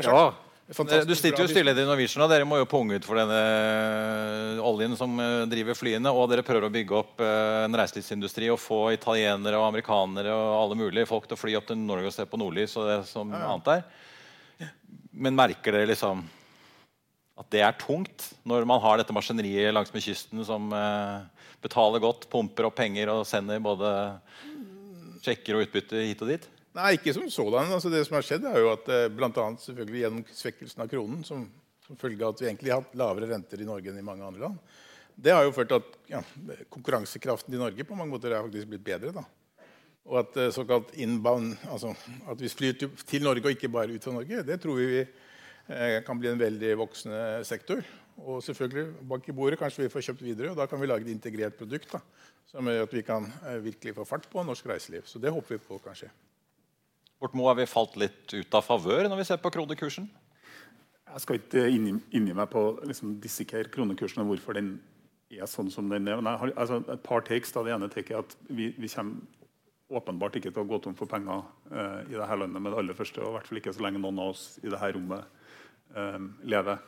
Ja. 0.05 0.23
Du 0.71 1.15
sitter 1.19 1.43
jo 1.43 1.49
styreleder 1.51 1.83
i 1.83 1.89
Norwegian, 1.89 2.23
og 2.23 2.31
dere 2.31 2.47
må 2.47 2.61
jo 2.61 2.69
punge 2.71 3.01
ut 3.01 3.07
for 3.07 3.19
denne 3.19 3.39
eh, 3.41 4.61
oljen 4.63 4.93
som 4.95 5.17
eh, 5.19 5.49
driver 5.51 5.75
flyene. 5.75 6.13
Og 6.15 6.29
dere 6.31 6.45
prøver 6.47 6.69
å 6.69 6.71
bygge 6.71 6.95
opp 6.95 7.25
eh, 7.27 7.65
en 7.65 7.75
reiselivsindustri 7.81 8.53
og 8.55 8.61
få 8.63 8.93
italienere 8.95 9.59
og 9.59 9.67
amerikanere 9.73 10.31
og 10.31 10.53
alle 10.61 10.79
mulige 10.79 11.09
folk 11.11 11.27
til 11.27 11.35
å 11.35 11.41
fly 11.41 11.57
opp 11.59 11.67
til 11.73 11.81
Norge 11.81 12.13
og 12.13 12.15
se 12.15 12.29
på 12.29 12.39
nordlys 12.39 12.77
og 12.79 12.87
det 12.87 13.01
som 13.11 13.35
ja, 13.35 13.41
ja. 13.43 13.51
annet 13.51 13.73
der. 13.73 14.71
Men 15.11 15.41
merker 15.41 15.75
dere 15.75 15.91
liksom 15.91 16.23
at 17.41 17.49
det 17.53 17.63
er 17.65 17.77
tungt 17.81 18.31
når 18.45 18.67
man 18.69 18.81
har 18.83 19.01
dette 19.01 19.15
maskineriet 19.17 19.73
langsmed 19.73 20.05
kysten 20.05 20.43
som 20.45 20.69
eh, 20.77 21.47
betaler 21.65 22.03
godt, 22.03 22.29
pumper 22.33 22.69
opp 22.69 22.77
penger 22.81 23.13
og 23.13 23.27
sender 23.29 23.63
både 23.65 23.93
sjekker 25.25 25.57
og 25.57 25.65
utbytte 25.65 26.05
hit 26.05 26.25
og 26.25 26.33
dit? 26.33 26.45
Nei, 26.77 26.93
ikke 26.97 27.15
som 27.17 27.27
sådan. 27.33 27.73
Altså, 27.75 27.91
det 27.93 28.05
som 28.07 28.19
har 28.19 28.27
skjedd, 28.27 28.45
er 28.47 28.61
jo 28.61 28.71
at 28.75 28.93
eh, 28.93 29.09
bl.a. 29.13 29.47
selvfølgelig 29.65 30.05
gjennom 30.05 30.27
svekkelsen 30.37 30.85
av 30.85 30.93
kronen, 30.93 31.25
som, 31.27 31.49
som 31.87 31.99
følge 32.01 32.23
av 32.23 32.37
at 32.37 32.45
vi 32.45 32.51
egentlig 32.51 32.75
har 32.75 32.85
hatt 32.85 33.01
lavere 33.01 33.33
renter 33.33 33.65
i 33.65 33.69
Norge 33.69 33.91
enn 33.91 33.99
i 34.03 34.07
mange 34.07 34.27
andre 34.27 34.45
land, 34.45 34.77
det 35.21 35.35
har 35.35 35.45
jo 35.45 35.57
ført 35.57 35.73
til 35.73 35.81
at 35.81 35.97
ja, 36.13 36.21
konkurransekraften 36.73 37.57
i 37.57 37.61
Norge 37.61 37.85
på 37.85 37.97
mange 37.99 38.15
måter 38.15 38.33
er 38.33 38.45
faktisk 38.45 38.71
blitt 38.71 38.85
bedre. 38.87 39.11
da. 39.17 39.25
Og 40.13 40.21
at 40.23 40.39
eh, 40.41 40.53
såkalt 40.55 40.93
inbound, 41.01 41.57
altså 41.73 41.97
at 42.29 42.41
vi 42.41 42.53
flyr 42.53 42.79
til, 42.85 43.25
Norge 43.25 43.49
og 43.49 43.57
ikke 43.57 43.73
bare 43.73 43.97
ut 43.97 44.07
fra 44.07 44.17
Norge, 44.21 44.45
det 44.47 44.61
tror 44.63 44.79
vi 44.79 45.03
Eh, 45.03 45.09
kan 46.07 46.19
bli 46.19 46.31
en 46.31 46.41
veldig 46.41 46.71
voksende 46.81 47.45
sektor. 47.47 47.85
Og 48.21 48.43
selvfølgelig 48.45 49.07
bak 49.09 49.29
i 49.29 49.35
bordet 49.37 49.59
kanskje 49.61 49.87
vi 49.87 49.93
får 49.93 50.05
kjøpt 50.11 50.25
videre, 50.25 50.51
og 50.53 50.59
da 50.59 50.67
kan 50.69 50.81
vi 50.81 50.89
lage 50.89 51.07
et 51.07 51.13
integrert 51.13 51.57
produkt 51.57 51.93
da, 51.95 52.01
som 52.51 52.69
gjør 52.69 52.85
at 52.85 52.97
vi 52.97 53.05
kan 53.07 53.29
eh, 53.47 53.61
virkelig 53.65 53.95
få 53.97 54.05
fart 54.09 54.27
på 54.31 54.45
norsk 54.45 54.67
reiseliv. 54.69 55.07
Så 55.09 55.23
det 55.23 55.33
håper 55.33 55.57
vi 55.57 55.63
på 55.65 55.79
kanskje. 55.85 56.11
Bortmo, 57.21 57.47
har 57.49 57.57
vi 57.57 57.69
falt 57.69 57.97
litt 58.01 58.33
ut 58.33 58.57
av 58.57 58.65
favør 58.65 59.09
når 59.09 59.23
vi 59.23 59.27
ser 59.29 59.41
på 59.41 59.53
kronekursen? 59.53 60.09
Jeg 61.11 61.25
skal 61.25 61.41
ikke 61.41 61.67
inngi 61.69 62.37
meg 62.37 62.47
på 62.53 62.63
liksom, 62.87 63.17
dissekere 63.23 63.71
kronekursen 63.73 64.23
og 64.23 64.31
hvorfor 64.31 64.57
den 64.57 64.77
er 65.31 65.49
sånn 65.51 65.71
som 65.73 65.89
den 65.91 66.09
er. 66.09 66.21
Men 66.21 66.33
jeg 66.33 66.43
har 66.43 66.55
altså, 66.65 66.81
et 66.93 67.03
par 67.05 67.25
takes. 67.27 67.53
Da. 67.55 67.65
Det 67.67 67.75
ene 67.75 67.91
taket 67.91 68.15
er 68.15 68.23
at 68.23 68.37
vi, 68.49 68.71
vi, 68.77 68.91
kommer 68.93 69.99
åpenbart 70.01 70.39
ikke 70.39 70.53
til 70.53 70.63
å 70.63 70.69
gå 70.71 70.79
tom 70.85 70.95
for 70.95 71.11
penger 71.11 71.43
uh, 71.73 72.01
i 72.07 72.15
dette 72.15 72.37
landet 72.39 72.63
med 72.63 72.71
det 72.71 72.79
aller 72.79 72.99
første. 72.99 73.23
og 73.25 73.33
i 73.33 73.37
hvert 73.39 73.51
fall 73.51 73.61
ikke 73.63 73.75
så 73.75 73.85
lenge 73.85 74.03
noen 74.03 74.23
av 74.23 74.33
oss 74.37 74.45
i 74.63 74.69
dette 74.69 74.93
rommet 74.95 75.40
Ehm, 75.99 76.35
leve. 76.47 76.79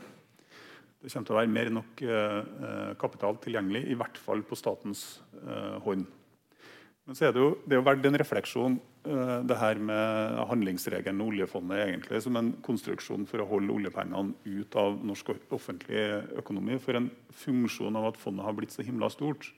Det 1.03 1.11
kommer 1.11 1.27
til 1.27 1.35
å 1.35 1.39
være 1.41 1.51
mer 1.51 1.69
enn 1.69 1.79
nok 1.81 2.03
eh, 2.07 2.91
kapital 3.01 3.39
tilgjengelig, 3.43 3.83
i 3.91 3.97
hvert 3.99 4.19
fall 4.23 4.45
på 4.47 4.59
statens 4.59 5.19
eh, 5.41 5.79
hånd. 5.83 6.05
Men 7.03 7.19
så 7.19 7.27
er 7.27 7.35
det 7.35 7.43
jo, 7.43 7.49
det 7.67 7.75
er 7.75 7.81
jo 7.81 7.87
verdt 7.89 8.07
en 8.07 8.19
refleksjon, 8.23 8.77
eh, 9.11 9.33
det 9.51 9.57
her 9.59 9.81
med 9.83 10.39
handlingsregelen 10.53 11.25
og 11.25 11.33
oljefondet 11.33 11.83
egentlig, 11.89 12.23
som 12.23 12.39
en 12.39 12.53
konstruksjon 12.63 13.27
for 13.27 13.43
å 13.43 13.49
holde 13.51 13.75
oljepengene 13.75 14.37
ut 14.47 14.79
av 14.79 15.03
norsk 15.03 15.35
offentlig 15.51 16.07
økonomi. 16.39 16.79
For 16.79 17.01
en 17.01 17.11
funksjon 17.43 17.99
av 17.99 18.13
at 18.13 18.23
fondet 18.23 18.47
har 18.47 18.55
blitt 18.55 18.77
så 18.77 18.87
himla 18.87 19.11
stort, 19.11 19.51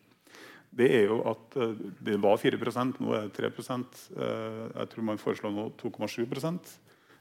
det 0.75 0.89
er 0.91 1.05
jo 1.11 1.21
at 1.29 1.53
det 2.03 2.17
var 2.19 2.41
4 2.41 2.57
nå 2.99 3.13
er 3.15 3.29
det 3.29 3.37
3% 3.37 3.99
Jeg 4.11 4.89
tror 4.91 5.05
man 5.07 5.21
foreslår 5.23 5.53
nå 5.55 5.69
2,7% 5.79 6.73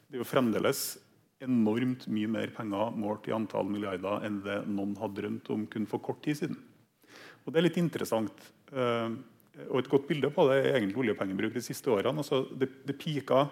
Det 0.10 0.18
er 0.18 0.24
jo 0.24 0.26
fremdeles 0.26 0.96
enormt 1.46 2.08
mye 2.12 2.30
mer 2.32 2.54
penger 2.56 2.94
målt 3.00 3.28
i 3.30 3.36
antall 3.36 3.70
milliarder 3.70 4.26
enn 4.28 4.42
det 4.46 4.62
noen 4.70 4.96
hadde 5.00 5.22
drømt 5.22 5.52
om 5.54 5.68
kun 5.70 5.90
for 5.90 6.04
kort 6.04 6.24
tid 6.26 6.40
siden. 6.40 6.60
Og 7.44 7.54
Det 7.54 7.60
er 7.60 7.68
litt 7.68 7.82
interessant. 7.82 8.46
Eh, 8.72 9.10
og 9.70 9.80
Et 9.80 9.90
godt 9.90 10.08
bilde 10.10 10.32
på 10.34 10.48
det 10.50 10.62
er 10.62 10.80
egentlig 10.80 11.04
oljepengebruk 11.04 11.54
de 11.54 11.62
siste 11.62 11.92
årene. 11.92 12.24
Altså, 12.24 12.42
det, 12.58 12.70
det 12.88 12.98
pika 12.98 13.44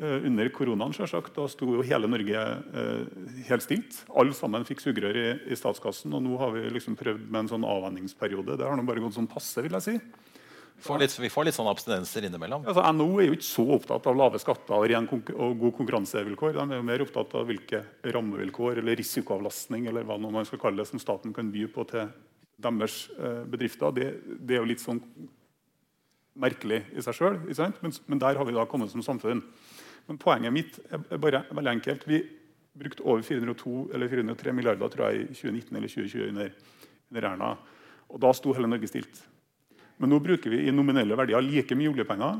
eh, 0.00 0.24
under 0.24 0.48
koronaen. 0.54 0.94
Selvsagt. 0.96 1.34
Da 1.36 1.44
sto 1.52 1.68
jo 1.74 1.84
hele 1.84 2.08
Norge 2.08 2.38
eh, 2.38 3.02
helt 3.50 3.66
stilt. 3.66 4.00
Alle 4.16 4.36
sammen 4.36 4.64
fikk 4.68 4.80
sugerør 4.84 5.18
i, 5.18 5.28
i, 5.50 5.58
statskassen. 5.58 6.14
Og 6.16 6.24
nå 6.24 6.38
har 6.40 6.54
vi 6.56 6.64
liksom 6.72 6.96
prøvd 6.96 7.26
med 7.28 7.44
en 7.44 7.52
sånn 7.52 7.68
avvenningsperiode. 7.68 8.56
Det 8.56 8.68
har 8.68 8.78
nå 8.78 8.86
bare 8.88 9.04
gått 9.04 9.18
sånn 9.18 9.30
passe, 9.30 9.60
vil 9.64 9.76
jeg 9.76 9.88
si. 9.88 9.98
Får 10.80 11.00
litt, 11.02 11.14
vi 11.18 11.30
får 11.30 11.48
litt 11.48 11.56
sånne 11.56 11.72
abstinenser 11.74 12.28
innimellom. 12.28 12.62
Altså, 12.68 12.84
NHO 12.94 13.18
er 13.18 13.26
jo 13.26 13.36
ikke 13.36 13.48
så 13.48 13.64
opptatt 13.74 14.04
av 14.06 14.16
lave 14.18 14.38
skatter 14.38 14.94
og, 14.98 15.30
og 15.34 15.56
god 15.58 15.74
konkurransevilkår. 15.80 16.54
De 16.54 16.62
er 16.62 16.78
jo 16.78 16.86
mer 16.86 17.02
opptatt 17.02 17.34
av 17.34 17.48
hvilke 17.48 17.80
rammevilkår 18.06 18.78
eller 18.82 18.98
risikoavlastning 19.00 19.88
eller 19.90 20.06
hva 20.06 20.20
man 20.22 20.46
skal 20.46 20.60
kalle 20.62 20.84
det, 20.84 20.86
som 20.90 21.02
staten 21.02 21.34
kan 21.34 21.50
by 21.50 21.64
på 21.74 21.84
til 21.90 22.12
deres 22.62 23.00
eh, 23.18 23.42
bedrifter. 23.50 23.94
Det, 23.96 24.06
det, 24.38 24.54
er 24.54 24.62
jo 24.62 24.68
litt 24.70 24.82
sånn 24.84 25.00
merkelig 26.38 26.84
i 26.94 27.02
seg 27.02 27.16
sjøl, 27.18 27.40
men, 27.82 27.94
men, 28.06 28.20
der 28.22 28.38
har 28.38 28.46
vi 28.46 28.54
da 28.54 28.66
kommet 28.70 28.92
som 28.92 29.02
samfunn. 29.02 29.42
Men 30.06 30.20
poenget 30.22 30.54
mitt 30.54 30.78
er 30.94 31.18
bare 31.18 31.42
veldig 31.50 31.72
enkelt. 31.72 32.06
Vi 32.06 32.22
brukte 32.78 33.02
over 33.02 33.24
402 33.26 33.88
eller 33.96 34.12
403 34.12 34.54
milliarder 34.54 34.94
tror 34.94 35.10
jeg, 35.10 35.26
i 35.26 35.34
2019 35.34 35.74
eller 35.80 35.92
2020 35.96 36.30
under, 36.30 36.54
under 37.10 37.28
Erna. 37.32 37.50
Og 38.08 38.22
da 38.22 38.30
sto 38.36 38.54
hele 38.54 38.70
Norge 38.70 38.88
stilt. 38.90 39.24
Men 39.98 40.14
nå 40.14 40.20
bruker 40.22 40.52
vi 40.52 40.64
i 40.66 40.74
nominelle 40.74 41.16
verdier 41.18 41.42
like 41.42 41.76
mye 41.78 41.90
oljepenger 41.90 42.38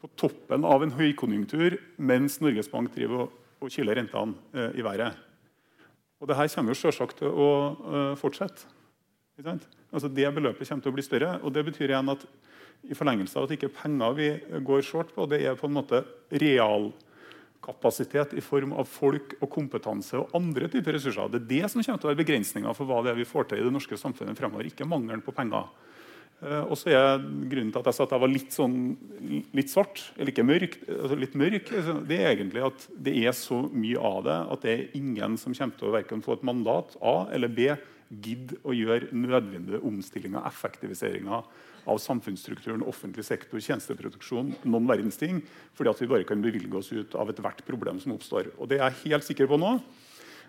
på 0.00 0.10
toppen 0.16 0.64
av 0.64 0.84
en 0.84 0.94
høykonjunktur 0.96 1.76
mens 2.00 2.38
Norges 2.40 2.70
Bank 2.72 2.92
driver 2.94 3.26
og, 3.26 3.34
og 3.60 3.72
kiler 3.72 3.98
rentene 4.00 4.38
eh, 4.54 4.78
i 4.80 4.86
været. 4.86 5.18
Og 6.20 6.28
Dette 6.28 6.50
kommer 6.54 6.74
jo 6.74 6.82
selvsagt 6.82 7.22
til 7.22 7.32
å 7.32 7.50
uh, 7.80 8.14
fortsette. 8.20 8.68
Altså 9.40 10.08
Det 10.12 10.28
beløpet 10.36 10.68
kommer 10.68 10.84
til 10.84 10.92
å 10.92 10.96
bli 10.98 11.04
større. 11.04 11.30
og 11.40 11.54
Det 11.54 11.64
betyr 11.64 11.94
igjen 11.94 12.12
at 12.12 12.26
i 12.90 12.96
forlengelse 12.96 13.36
av 13.36 13.44
at 13.46 13.54
ikke 13.56 13.72
penger 13.72 14.16
vi 14.16 14.28
går 14.64 14.82
short 14.84 15.14
på, 15.14 15.26
det 15.28 15.42
er 15.44 15.56
på 15.56 15.66
en 15.68 15.76
måte 15.76 16.04
realkapasitet 16.32 18.34
i 18.36 18.44
form 18.44 18.72
av 18.76 18.84
folk 18.88 19.34
og 19.40 19.50
kompetanse 19.52 20.18
og 20.20 20.30
andre 20.36 20.68
typer 20.72 20.92
ressurser. 20.96 21.28
Det 21.32 21.40
er 21.42 21.50
det 21.50 21.70
som 21.72 21.82
kommer 21.82 22.00
til 22.00 22.08
å 22.08 22.12
være 22.12 22.22
begrensninga 22.22 22.70
for 22.76 22.84
hva 22.88 22.98
det 23.04 23.10
er 23.12 23.20
vi 23.20 23.28
får 23.28 23.44
til 23.50 23.60
i 23.60 23.66
det 23.66 23.74
norske 23.74 24.00
samfunnet 24.00 24.38
fremover. 24.38 24.64
Ikke 24.68 24.88
mangelen 24.88 25.24
på 25.24 25.36
penger. 25.36 25.64
Eh, 26.40 26.64
og 26.64 26.76
så 26.80 26.92
er 26.94 27.20
Grunnen 27.20 27.70
til 27.72 27.82
at 27.82 27.90
jeg 27.90 27.98
sa 27.98 28.06
at 28.06 28.14
jeg 28.16 28.22
var 28.22 28.32
litt, 28.32 28.54
sånn, 28.54 28.76
litt 29.56 29.72
svart, 29.72 30.02
eller 30.16 30.32
ikke 30.32 30.46
mørk, 30.46 30.76
altså 30.88 31.18
litt 31.20 31.36
mørk, 31.38 31.72
altså, 31.76 31.96
det 32.08 32.20
er 32.20 32.32
egentlig 32.32 32.64
at 32.64 32.86
det 33.08 33.16
er 33.20 33.36
så 33.36 33.60
mye 33.68 34.10
av 34.10 34.20
det 34.24 34.36
at 34.56 34.64
det 34.64 34.72
er 34.72 35.00
ingen 35.00 35.36
som 35.40 35.56
kommer 35.56 35.80
til 35.80 35.90
å 35.90 35.96
verken 35.98 36.24
få 36.24 36.38
et 36.38 36.46
mandat 36.48 36.96
A 37.04 37.16
eller 37.36 37.52
B 37.52 37.68
gidde 38.10 38.56
å 38.66 38.74
gjøre 38.74 39.12
nødvendige 39.14 39.82
omstillinger 39.86 40.46
effektiviseringer 40.48 41.44
av 41.90 41.98
samfunnsstrukturen, 42.02 42.82
offentlig 42.88 43.22
sektor, 43.24 43.60
tjenesteproduksjon, 43.62 44.54
noen 44.68 44.88
verdens 44.88 45.20
ting, 45.20 45.38
fordi 45.76 45.92
at 45.92 46.02
vi 46.02 46.08
bare 46.10 46.26
kan 46.28 46.42
bevilge 46.42 46.80
oss 46.80 46.90
ut 46.92 47.14
av 47.20 47.30
ethvert 47.32 47.62
problem 47.68 48.00
som 48.02 48.16
oppstår. 48.16 48.50
Og 48.58 48.68
det 48.70 48.80
er 48.80 48.90
jeg 48.90 49.12
helt 49.12 49.28
sikker 49.28 49.48
på 49.50 49.60
nå. 49.60 49.76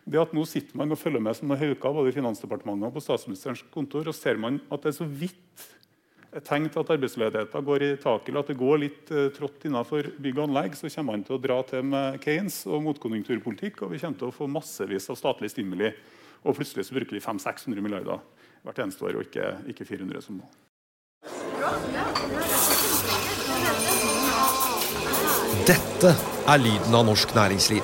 Det 0.02 0.18
at 0.18 0.34
Nå 0.34 0.48
sitter 0.50 0.80
man 0.80 0.92
og 0.92 0.98
følger 0.98 1.22
med 1.22 1.38
som 1.38 1.52
noen 1.52 1.62
hauker 1.62 1.94
både 1.94 2.10
i 2.10 2.16
Finansdepartementet 2.16 2.88
og 2.90 2.96
på 2.96 3.04
statsministerens 3.06 3.62
kontor, 3.74 4.10
og 4.10 4.18
ser 4.18 4.40
man 4.42 4.58
at 4.72 4.82
det 4.82 4.96
er 4.96 4.98
så 4.98 5.06
vidt 5.06 5.68
tegn 6.40 6.70
til 6.72 6.80
at 6.80 6.92
arbeidsledigheten 6.96 7.66
går 7.68 7.84
i 7.84 7.90
taket, 8.00 8.30
eller 8.30 8.46
at 8.46 8.52
det 8.54 8.60
går 8.60 8.80
litt 8.80 9.12
uh, 9.12 9.28
trått 9.36 9.66
innenfor 9.68 10.14
bygg 10.24 10.38
og 10.40 10.46
anlegg, 10.48 10.78
så 10.80 10.88
kommer 10.88 11.18
man 11.18 11.26
til 11.28 11.36
å 11.36 11.42
dra 11.44 11.60
til 11.68 11.84
med 11.92 12.20
Keynes 12.24 12.62
og 12.72 12.86
motkonjunkturpolitikk, 12.88 13.84
og 13.84 13.92
vi 13.92 14.00
kommer 14.00 14.22
til 14.22 14.30
å 14.30 14.36
få 14.36 14.48
massevis 14.52 15.10
av 15.12 15.20
statlig 15.20 15.52
stimuli. 15.52 15.92
Og 16.48 16.56
plutselig 16.58 16.88
så 16.88 16.96
bruker 16.96 17.18
vi 17.18 17.22
500-600 17.22 17.84
milliarder 17.84 18.24
hvert 18.64 18.80
eneste 18.80 19.06
år, 19.06 19.20
og 19.20 19.28
ikke, 19.28 19.50
ikke 19.74 19.88
400 19.90 20.24
som 20.24 20.40
mål. 20.40 20.50
Dette 25.68 26.14
er 26.50 26.62
lyden 26.64 26.96
av 26.96 27.06
norsk 27.06 27.36
næringsliv. 27.36 27.84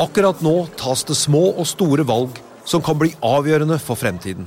Akkurat 0.00 0.40
nå 0.44 0.54
tas 0.78 1.02
det 1.08 1.16
små 1.18 1.48
og 1.56 1.66
store 1.68 2.06
valg 2.08 2.38
som 2.68 2.82
kan 2.84 2.98
bli 3.00 3.10
avgjørende 3.24 3.78
for 3.82 3.98
fremtiden. 3.98 4.46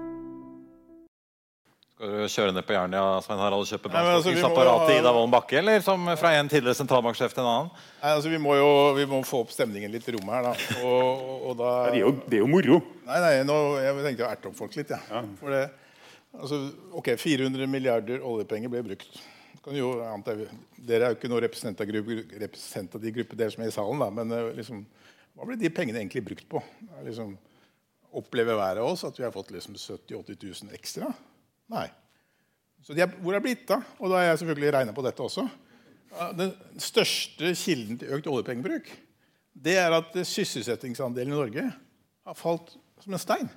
Skal 2.01 2.15
du 2.17 2.31
kjøre 2.33 2.53
ned 2.55 2.65
på 2.65 2.73
Jernia 2.73 3.01
Svein 3.21 3.37
Harald, 3.37 3.61
og 3.61 3.67
kjøpe 3.69 3.89
brannslukningsapparatet 3.93 4.87
altså, 4.87 5.01
Ida 5.03 5.09
Wolden 5.13 5.33
Bakke, 5.35 5.57
eller 5.59 5.83
som 5.85 6.07
fra 6.17 6.31
en 6.33 6.47
tidligere 6.49 6.79
sentralbanksjef 6.79 7.35
til 7.35 7.43
en 7.43 7.49
annen? 7.51 7.83
Nei, 7.99 8.13
altså 8.15 8.31
Vi 8.31 8.39
må 8.41 8.55
jo 8.57 8.71
vi 8.97 9.05
må 9.11 9.19
få 9.29 9.43
opp 9.43 9.53
stemningen 9.53 9.93
litt 9.93 10.09
i 10.09 10.15
rommet 10.15 10.33
her, 10.33 10.47
da. 10.47 10.79
Og, 10.81 11.35
og 11.51 11.53
da... 11.59 11.69
Det, 11.91 11.99
er 11.99 12.01
jo, 12.01 12.09
det, 12.23 12.39
er 12.39 12.41
jo, 12.41 12.49
moro. 12.49 12.79
Nei, 13.05 13.21
nei, 13.21 13.31
nå, 13.45 13.59
jeg 13.85 14.07
tenkte 14.07 14.25
å 14.25 14.31
erte 14.31 14.49
opp 14.49 14.57
folk 14.63 14.79
litt. 14.81 14.95
Ja. 14.95 14.99
ja. 15.13 15.23
For 15.43 15.53
det, 15.53 15.61
altså, 16.39 16.61
ok, 17.03 17.13
400 17.21 17.69
milliarder 17.69 18.25
oljepenger 18.33 18.73
ble 18.73 18.81
brukt. 18.89 19.23
Jo, 19.77 19.93
dere 20.01 21.05
er 21.05 21.09
jo 21.13 21.21
ikke 21.21 21.29
noen 21.29 21.45
representativ 21.45 23.13
gruppe, 23.13 23.37
dere 23.37 23.53
som 23.53 23.61
er 23.61 23.69
i 23.69 23.77
salen, 23.77 24.01
da, 24.01 24.09
men 24.23 24.39
eh, 24.39 24.53
liksom, 24.57 24.87
hva 25.37 25.51
ble 25.51 25.61
de 25.61 25.69
pengene 25.69 26.01
egentlig 26.01 26.25
brukt 26.33 26.49
på? 26.49 26.65
Liksom, 27.05 27.37
opplever 28.17 28.57
hver 28.57 28.81
av 28.81 28.89
oss 28.89 29.05
at 29.05 29.21
vi 29.21 29.29
har 29.29 29.37
fått 29.37 29.53
liksom 29.53 29.77
70 29.77 30.17
000-80 30.17 30.65
000 30.65 30.81
ekstra? 30.81 31.13
Nei. 31.71 31.87
Så 32.81 32.95
de 32.97 33.03
er, 33.05 33.11
hvor 33.21 33.35
er 33.35 33.41
det 33.41 33.47
blitt 33.47 33.71
av? 33.73 33.85
Og 34.01 34.09
da 34.11 34.19
har 34.19 34.31
jeg 34.31 34.41
selvfølgelig 34.41 34.73
regna 34.75 34.95
på 34.95 35.05
dette 35.05 35.23
også. 35.23 35.45
Den 36.35 36.51
største 36.81 37.53
kilden 37.55 37.99
til 38.01 38.17
økt 38.17 38.27
oljepengebruk 38.27 38.89
det 39.51 39.75
er 39.79 39.93
at 39.93 40.15
sysselsettingsandelen 40.27 41.33
i 41.33 41.37
Norge 41.37 41.63
har 41.67 42.37
falt 42.39 42.73
som 43.03 43.15
en 43.15 43.21
stein. 43.21 43.49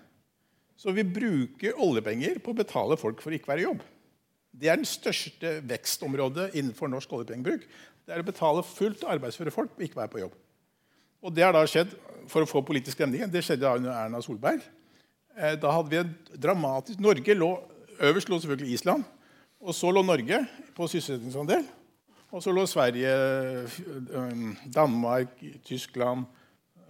Så 0.74 0.92
vi 0.94 1.04
bruker 1.06 1.78
oljepenger 1.80 2.40
på 2.42 2.50
å 2.50 2.58
betale 2.58 2.98
folk 2.98 3.22
for 3.22 3.30
å 3.30 3.38
ikke 3.38 3.52
være 3.52 3.62
i 3.62 3.66
jobb. 3.68 3.82
Det 4.54 4.70
er 4.70 4.78
den 4.78 4.88
største 4.88 5.56
vekstområdet 5.66 6.52
innenfor 6.54 6.90
norsk 6.90 7.12
oljepengebruk. 7.14 7.66
Det 8.04 8.14
er 8.14 8.22
å 8.22 8.26
betale 8.26 8.66
fullt 8.66 9.04
arbeidsføre 9.14 9.54
folk 9.54 9.74
og 9.76 9.86
ikke 9.86 10.00
være 10.02 10.12
på 10.12 10.22
jobb. 10.24 10.34
Og 11.24 11.34
det 11.34 11.46
har 11.46 11.54
da 11.56 11.62
skjedd 11.66 11.94
for 12.28 12.44
å 12.44 12.48
få 12.48 12.62
politisk 12.66 12.98
stemning. 12.98 13.24
Det 13.30 13.42
skjedde 13.44 13.64
da 13.64 13.78
under 13.78 13.94
Erna 13.96 14.20
Solberg. 14.22 14.66
Eh, 15.34 15.54
da 15.60 15.72
hadde 15.72 15.90
vi 15.90 16.02
en 16.02 16.12
dramatisk 16.36 17.00
Norge 17.02 17.38
lå 17.38 17.52
Øverst 18.00 18.28
lå 18.28 18.38
selvfølgelig 18.40 18.72
Island. 18.72 19.04
Og 19.60 19.74
så 19.74 19.90
lå 19.90 20.02
Norge 20.02 20.46
på 20.76 20.86
sysselsettingsandel. 20.86 21.64
Og 22.34 22.42
så 22.42 22.52
lå 22.52 22.66
Sverige, 22.66 23.10
Danmark, 24.74 25.38
Tyskland, 25.64 26.24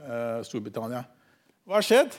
uh, 0.00 0.40
Storbritannia. 0.46 1.04
Hva 1.64 1.78
har 1.78 1.84
skjedd? 1.84 2.16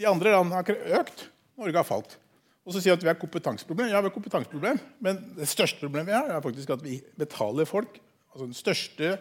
De 0.00 0.08
andre 0.08 0.32
landene 0.32 0.56
har 0.56 1.00
økt. 1.02 1.26
Norge 1.60 1.76
har 1.76 1.86
falt. 1.86 2.16
Og 2.64 2.72
så 2.72 2.80
sier 2.80 2.94
vi 2.94 3.00
at 3.00 3.04
vi 3.04 3.10
har 3.10 3.20
kompetanseproblem. 3.20 3.90
Ja, 3.92 4.00
vi 4.00 4.08
har 4.08 4.14
kompetanseproblem, 4.14 4.80
men 5.04 5.20
det 5.36 5.50
største 5.50 5.82
problemet 5.82 6.08
vi 6.08 6.16
har, 6.16 6.30
er 6.32 6.42
faktisk 6.44 6.72
at 6.72 6.82
vi 6.84 7.00
betaler 7.18 7.68
folk. 7.68 8.00
altså 8.32 8.46
den 8.48 8.56
største, 8.56 9.18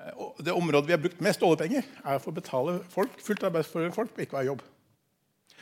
uh, 0.00 0.44
Det 0.44 0.52
området 0.52 0.86
vi 0.86 0.96
har 0.96 1.04
brukt 1.04 1.20
mest 1.20 1.42
oljepenger, 1.42 1.82
er 2.04 2.18
for 2.18 2.32
å 2.32 2.40
betale 2.40 2.80
folk, 2.88 3.20
fullt 3.20 3.44
arbeidsføre 3.44 3.92
folk 3.92 4.14
på 4.14 4.24
ikke 4.24 4.40
ha 4.40 4.48
jobb. 4.48 4.64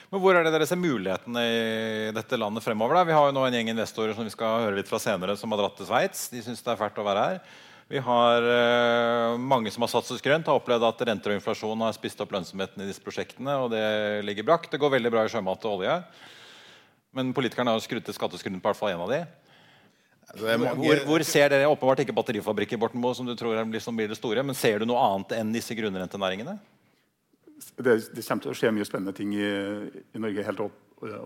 Men 0.09 0.23
Hvor 0.25 0.37
er 0.37 0.47
det 0.47 0.55
dere 0.55 0.67
ser 0.69 0.81
mulighetene 0.81 1.41
i 1.45 2.12
dette 2.17 2.37
landet 2.41 2.65
fremover? 2.65 2.97
Da? 2.97 3.09
Vi 3.11 3.17
har 3.17 3.27
jo 3.29 3.35
nå 3.37 3.43
en 3.45 3.57
gjeng 3.59 3.75
investorer 3.75 4.17
som 4.17 4.25
vi 4.25 4.33
skal 4.33 4.62
høre 4.65 4.79
litt 4.79 4.88
fra 4.88 5.00
senere, 5.03 5.35
som 5.37 5.53
har 5.53 5.61
dratt 5.61 5.77
til 5.77 5.88
Sveits. 5.88 6.31
De 6.33 6.41
syns 6.45 6.65
det 6.65 6.73
er 6.73 6.81
fælt 6.81 7.00
å 7.00 7.05
være 7.05 7.25
her. 7.27 7.43
Vi 7.88 8.00
har 8.05 8.45
uh, 8.45 9.37
mange 9.41 9.73
som 9.73 9.85
har 9.85 9.93
satset 9.93 10.25
grønt, 10.25 10.49
har 10.49 10.61
opplevd 10.61 10.85
at 10.85 11.05
renter 11.09 11.33
og 11.33 11.38
inflasjon 11.38 11.85
har 11.85 11.95
spist 11.97 12.21
opp 12.25 12.33
lønnsomheten 12.37 12.85
i 12.85 12.88
disse 12.88 13.05
prosjektene, 13.05 13.55
og 13.61 13.71
det 13.73 13.85
ligger 14.29 14.49
brakk. 14.49 14.71
Det 14.73 14.81
går 14.81 14.93
veldig 14.97 15.12
bra 15.12 15.25
i 15.25 15.33
sjømat 15.33 15.69
og 15.69 15.79
olje. 15.79 15.99
Men 17.17 17.33
politikerne 17.37 17.73
har 17.73 17.85
skrudd 17.85 18.05
til 18.05 18.17
skatteskruen 18.17 18.61
på 18.61 18.69
hvert 18.69 18.81
fall 18.81 18.93
én 18.93 19.05
av 19.05 19.12
de. 19.12 19.23
Hvor, 20.37 21.05
hvor, 21.09 21.25
ser 21.25 21.53
dere 21.53 21.69
åpenbart 21.73 22.03
ikke 22.05 22.17
batterifabrikker 22.17 22.81
Borten 22.81 23.00
Moe, 23.00 23.17
som 23.17 23.29
du 23.29 23.33
tror 23.37 23.57
blir, 23.65 23.81
som 23.81 23.97
blir 23.97 24.09
det 24.09 24.21
store, 24.21 24.45
men 24.45 24.57
ser 24.57 24.81
du 24.81 24.88
noe 24.88 25.00
annet 25.00 25.38
enn 25.38 25.55
disse 25.57 25.77
grunnrentenæringene? 25.77 26.59
Det, 27.77 27.95
det, 28.15 28.25
kommer 28.25 28.45
til 28.45 28.53
å 28.53 28.57
skje 28.59 28.75
mye 28.75 28.87
spennende 28.87 29.15
ting 29.17 29.33
i, 29.37 29.49
i 30.15 30.21
Norge. 30.23 30.45
helt 30.47 30.61
opp, 30.62 30.77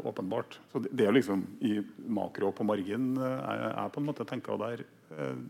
åpenbart. 0.08 0.58
Så 0.72 0.82
det, 0.84 0.92
det, 0.92 1.06
er 1.08 1.16
liksom 1.16 1.44
i 1.64 1.78
makro 2.12 2.50
og 2.50 2.56
på 2.58 2.66
margin 2.68 3.14
jeg, 3.16 3.56
eh, 3.56 3.66
jeg 3.76 3.94
på 3.94 4.02
en 4.02 4.08
måte 4.08 4.28
tenker 4.28 4.60
der 4.60 4.84
eh, 4.84 5.42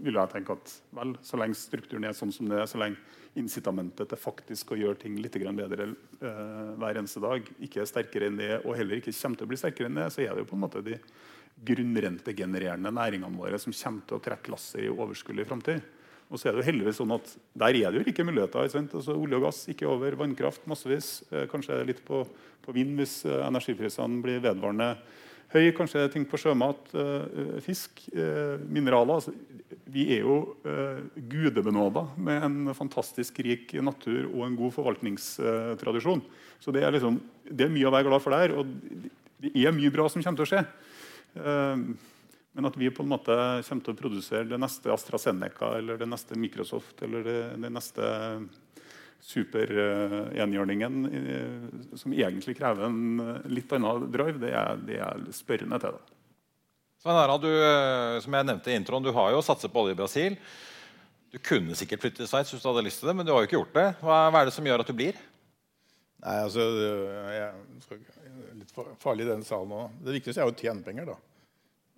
vil 0.00 0.16
jeg 0.16 0.32
tenke 0.32 0.54
at 0.56 0.74
vel, 0.96 1.16
Så 1.26 1.40
lenge 1.40 1.58
strukturen 1.58 2.06
er 2.08 2.16
sånn 2.16 2.32
som 2.32 2.48
det 2.48 2.60
er, 2.60 2.68
så 2.70 2.80
lenge 2.80 3.00
incitamentet 3.38 4.10
til 4.10 4.18
faktisk 4.18 4.72
å 4.74 4.78
gjøre 4.78 4.98
ting 5.04 5.18
litt 5.22 5.36
bedre 5.36 5.90
eh, 5.92 6.70
hver 6.80 6.98
eneste 6.98 7.22
dag 7.22 7.46
ikke 7.62 7.82
er 7.82 7.90
sterkere 7.90 8.30
enn 8.30 8.40
det, 8.40 8.52
og 8.64 8.76
heller 8.78 8.98
ikke 8.98 9.14
kommer 9.14 9.38
til 9.38 9.46
å 9.46 9.50
bli 9.52 9.60
sterkere 9.60 9.90
enn 9.90 10.00
det, 10.00 10.08
så 10.10 10.24
er 10.24 10.34
det 10.34 10.44
jo 10.44 10.50
på 10.50 10.58
en 10.58 10.64
måte 10.64 10.82
de 10.82 10.98
grunnrentegenererende 11.70 12.90
næringene 12.96 13.38
våre 13.38 13.58
som 13.60 13.74
kommer 13.76 14.06
til 14.08 14.18
å 14.18 14.24
trekke 14.24 14.54
lasset 14.54 14.82
i 14.82 14.90
overskuelig 14.90 15.46
framtid. 15.46 15.84
Og 16.30 16.38
så 16.38 16.48
er 16.48 16.54
det 16.54 16.62
jo 16.62 16.68
heldigvis 16.68 17.00
sånn 17.00 17.14
at 17.16 17.32
Der 17.58 17.74
er 17.74 17.90
det 17.90 18.00
jo 18.00 18.12
ikke 18.12 18.26
muligheter. 18.26 18.62
Altså, 18.62 19.16
olje 19.16 19.38
og 19.40 19.48
gass 19.48 19.64
ikke 19.70 19.88
over. 19.90 20.14
Vannkraft 20.18 20.66
massevis. 20.70 21.24
Eh, 21.30 21.48
kanskje 21.50 21.80
litt 21.88 22.04
på, 22.06 22.22
på 22.62 22.74
vind 22.76 22.94
hvis 23.00 23.24
eh, 23.26 23.40
energiprisene 23.48 24.22
blir 24.22 24.42
vedvarende 24.44 24.92
høy. 25.50 25.72
Kanskje 25.74 26.06
ting 26.14 26.26
på 26.30 26.38
sjømat, 26.38 26.92
eh, 26.94 27.56
fisk, 27.64 28.04
mineraler. 28.70 29.18
Altså, 29.18 29.34
vi 29.90 30.06
er 30.14 30.22
jo 30.22 30.36
gudebenåda 31.32 32.04
med 32.22 32.46
en 32.46 32.74
fantastisk 32.78 33.40
rik 33.42 33.74
natur 33.82 34.28
og 34.28 34.44
en 34.46 34.58
god 34.58 34.76
forvaltningstradisjon. 34.76 36.22
Så 36.62 36.70
det 36.70 36.84
er, 36.86 36.94
liksom, 36.94 37.18
det 37.50 37.66
er 37.66 37.74
mye 37.74 37.90
å 37.90 37.94
være 37.96 38.06
glad 38.06 38.22
for 38.22 38.36
der. 38.36 38.54
Og 38.54 38.70
det 39.42 39.50
er 39.58 39.74
mye 39.74 39.90
bra 39.90 40.06
som 40.06 40.22
kommer 40.22 40.44
til 40.44 40.46
å 40.46 40.52
skje. 40.52 40.64
Men 42.52 42.66
at 42.66 42.76
vi 42.76 42.90
på 42.90 43.04
en 43.04 43.12
måte 43.12 43.34
kommer 43.66 43.84
til 43.86 43.94
å 43.94 43.98
produsere 43.98 44.48
det 44.50 44.58
neste 44.58 44.90
AstraZeneca 44.90 45.76
eller 45.78 46.00
det 46.00 46.08
neste 46.10 46.38
Microsoft 46.38 47.02
eller 47.06 47.22
det, 47.26 47.40
det 47.62 47.70
neste 47.70 48.02
superenhjørningen 49.20 50.94
som 52.00 52.14
egentlig 52.16 52.56
krever 52.58 52.88
en 52.88 53.20
litt 53.52 53.72
annen 53.76 54.08
drive, 54.10 54.40
det 54.42 54.54
er, 54.56 54.80
det 54.88 54.98
er 55.04 55.22
spørrende 55.36 55.78
til. 55.82 55.98
det. 55.98 56.16
Svein 57.00 57.16
Harald, 57.16 57.44
du, 57.44 57.52
eh, 57.52 58.18
som 58.20 58.34
jeg 58.36 58.44
nevnte 58.48 58.72
i 58.72 58.76
introen, 58.76 59.04
du 59.04 59.12
har 59.16 59.30
jo 59.32 59.44
satset 59.44 59.72
på 59.72 59.84
olje 59.84 59.94
i 59.94 60.00
Brasil. 60.00 60.36
Du 61.32 61.38
kunne 61.38 61.76
sikkert 61.78 62.02
flytte 62.02 62.20
til 62.20 62.28
Sveits 62.28 62.50
hvis 62.52 62.64
du 62.64 62.68
hadde 62.68 62.84
lyst 62.84 63.00
til 63.00 63.08
det, 63.08 63.14
men 63.16 63.24
du 63.28 63.32
har 63.32 63.40
jo 63.40 63.48
ikke 63.48 63.56
gjort 63.60 63.76
det. 63.78 63.86
Hva, 64.02 64.18
hva 64.28 64.42
er 64.42 64.50
det 64.50 64.56
som 64.56 64.66
gjør 64.66 64.82
at 64.82 64.90
du 64.90 64.96
blir? 64.98 65.20
Nei, 66.20 66.36
altså, 66.44 66.66
jeg 66.76 67.44
er 67.46 67.54
Litt 68.60 68.74
farlig 69.00 69.24
i 69.24 69.30
denne 69.30 69.46
salen 69.48 69.70
nå. 69.72 69.84
Det 70.04 70.18
viktigste 70.18 70.42
er 70.42 70.50
jo 70.50 70.52
å 70.52 70.58
tjene 70.58 70.84
penger. 70.84 71.08
da. 71.08 71.29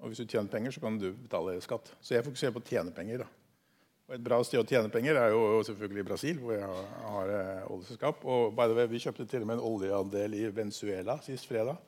Og 0.02 0.10
hvis 0.10 0.18
du 0.18 0.26
tjener 0.26 0.50
penger, 0.50 0.74
så 0.74 0.82
kan 0.82 0.98
du 0.98 1.12
betale 1.14 1.54
skatt. 1.62 1.92
Så 2.02 2.16
jeg 2.16 2.26
fokuserer 2.26 2.54
på 2.54 2.60
å 2.62 2.66
tjene 2.66 2.94
penger. 2.94 3.22
da. 3.22 3.28
Og 4.08 4.16
et 4.16 4.24
bra 4.24 4.40
sted 4.44 4.60
å 4.60 4.66
tjene 4.66 4.90
penger 4.90 5.16
er 5.16 5.30
jo 5.30 5.62
selvfølgelig 5.64 6.04
Brasil, 6.04 6.40
hvor 6.42 6.52
jeg 6.52 6.66
har, 6.66 7.30
eh, 7.30 7.70
oljeselskap. 7.70 8.24
Og 8.24 8.54
by 8.56 8.66
the 8.66 8.74
way, 8.74 8.86
vi 8.86 8.98
kjøpte 8.98 9.28
til 9.28 9.42
og 9.42 9.46
med 9.46 9.58
en 9.58 9.66
oljeandel 9.70 10.34
i 10.34 10.50
Venezuela 10.50 11.18
sist 11.22 11.46
fredag. 11.46 11.78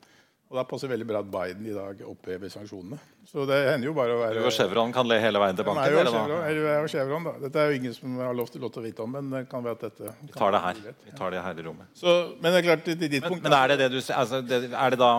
Og 0.45 0.59
da 0.59 0.63
passer 0.69 0.89
veldig 0.91 1.05
bra 1.09 1.19
at 1.23 1.29
Biden 1.33 1.65
i 1.65 1.73
dag 1.73 2.01
opphever 2.05 2.51
sanksjonene. 2.53 2.99
Så 3.25 3.47
det 3.49 3.55
hender 3.65 3.89
jo 3.89 3.93
bare 3.97 4.13
å 4.13 4.19
være 4.19 4.43
Du 4.43 4.45
og 4.45 4.53
Chevron 4.53 4.91
kan 4.93 5.07
le 5.09 5.15
hele 5.17 5.39
veien 5.41 5.57
til 5.57 5.65
banken? 5.65 5.81
Nei, 5.81 6.51
jeg 6.53 6.83
og 6.83 6.89
Chevron, 6.93 7.25
da. 7.25 7.31
Dette 7.41 7.63
er 7.63 7.71
jo 7.71 7.79
ingen 7.79 7.95
som 7.95 8.19
har 8.21 8.35
lov 8.37 8.51
til 8.53 8.61
lov 8.61 8.69
til 8.75 8.83
å 8.83 8.85
vite 8.85 9.01
om, 9.01 9.15
men 9.17 9.31
det 9.33 9.41
kan 9.49 9.65
være 9.65 9.79
at 9.79 9.85
dette 9.87 10.13
Vi 10.19 10.35
tar 10.35 10.53
det 10.53 10.61
her. 10.61 10.81
Vi 11.07 11.15
tar 11.17 11.33
det 11.33 11.41
her 11.47 11.61
i 11.63 11.65
rommet. 11.65 11.89
Så, 11.97 12.13
men 12.37 12.53
det 12.53 12.59
er 12.59 12.67
klart, 12.67 12.85
til 12.85 12.99
ditt 13.01 13.15
Men, 13.15 13.25
punkt 13.25 13.47
men 13.47 13.57
er 13.57 13.73
det 13.73 13.79
det 13.81 13.89
du 13.95 13.97
altså, 13.97 14.43
det, 14.45 14.61
Er 14.69 14.93
det 14.93 15.01
da 15.01 15.09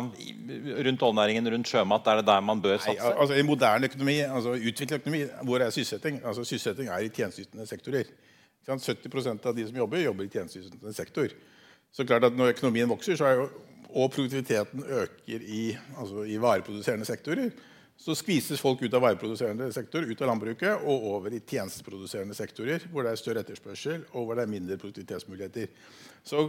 rundt 0.86 1.04
oljenæringen, 1.10 1.50
rundt 1.56 1.74
sjømat, 1.74 2.12
er 2.12 2.22
det 2.22 2.28
der 2.30 2.46
man 2.52 2.62
bør 2.62 2.78
satse? 2.78 2.94
Nei, 3.02 3.18
altså 3.26 3.42
I 3.42 3.48
moderne 3.50 3.90
økonomi, 3.90 4.16
altså 4.28 4.54
utviklet 4.54 5.00
økonomi, 5.02 5.24
hvor 5.50 5.66
er 5.66 5.74
sysselsetting? 5.74 6.22
Altså 6.22 6.46
Sysselsetting 6.46 6.94
er 6.94 7.02
i 7.02 7.10
tjenesteytende 7.10 7.66
sektorer. 7.66 8.14
70% 8.66 9.46
av 9.46 9.58
de 9.58 9.66
som 9.66 9.82
jobber, 9.82 10.06
jobber 10.06 10.30
i 10.30 10.30
tjenesteytende 10.30 10.94
sektor. 10.94 11.34
Så 11.96 12.06
klart 12.06 12.24
at 12.24 12.34
Når 12.36 12.54
økonomien 12.54 12.88
vokser, 12.88 13.18
så 13.18 13.26
er 13.26 13.40
jo, 13.40 13.50
og 13.96 14.12
produktiviteten 14.12 14.84
øker 14.84 15.40
i, 15.40 15.70
altså 15.96 16.26
i 16.28 16.36
vareproduserende 16.40 17.08
sektorer, 17.08 17.50
så 17.96 18.12
skvises 18.12 18.60
folk 18.60 18.82
ut 18.84 18.94
av 18.94 19.00
vareproduserende 19.00 19.70
sektor, 19.72 20.04
ut 20.04 20.20
av 20.20 20.28
landbruket 20.28 20.82
og 20.84 21.06
over 21.14 21.32
i 21.32 21.40
tjenesteproduserende 21.40 22.36
sektorer, 22.36 22.84
hvor 22.92 23.06
det 23.06 23.14
er 23.14 23.20
større 23.20 23.40
etterspørsel 23.40 24.02
og 24.12 24.26
hvor 24.26 24.36
det 24.36 24.44
er 24.44 24.52
mindre 24.52 24.76
produktivitetsmuligheter. 24.82 25.70
Så 26.26 26.44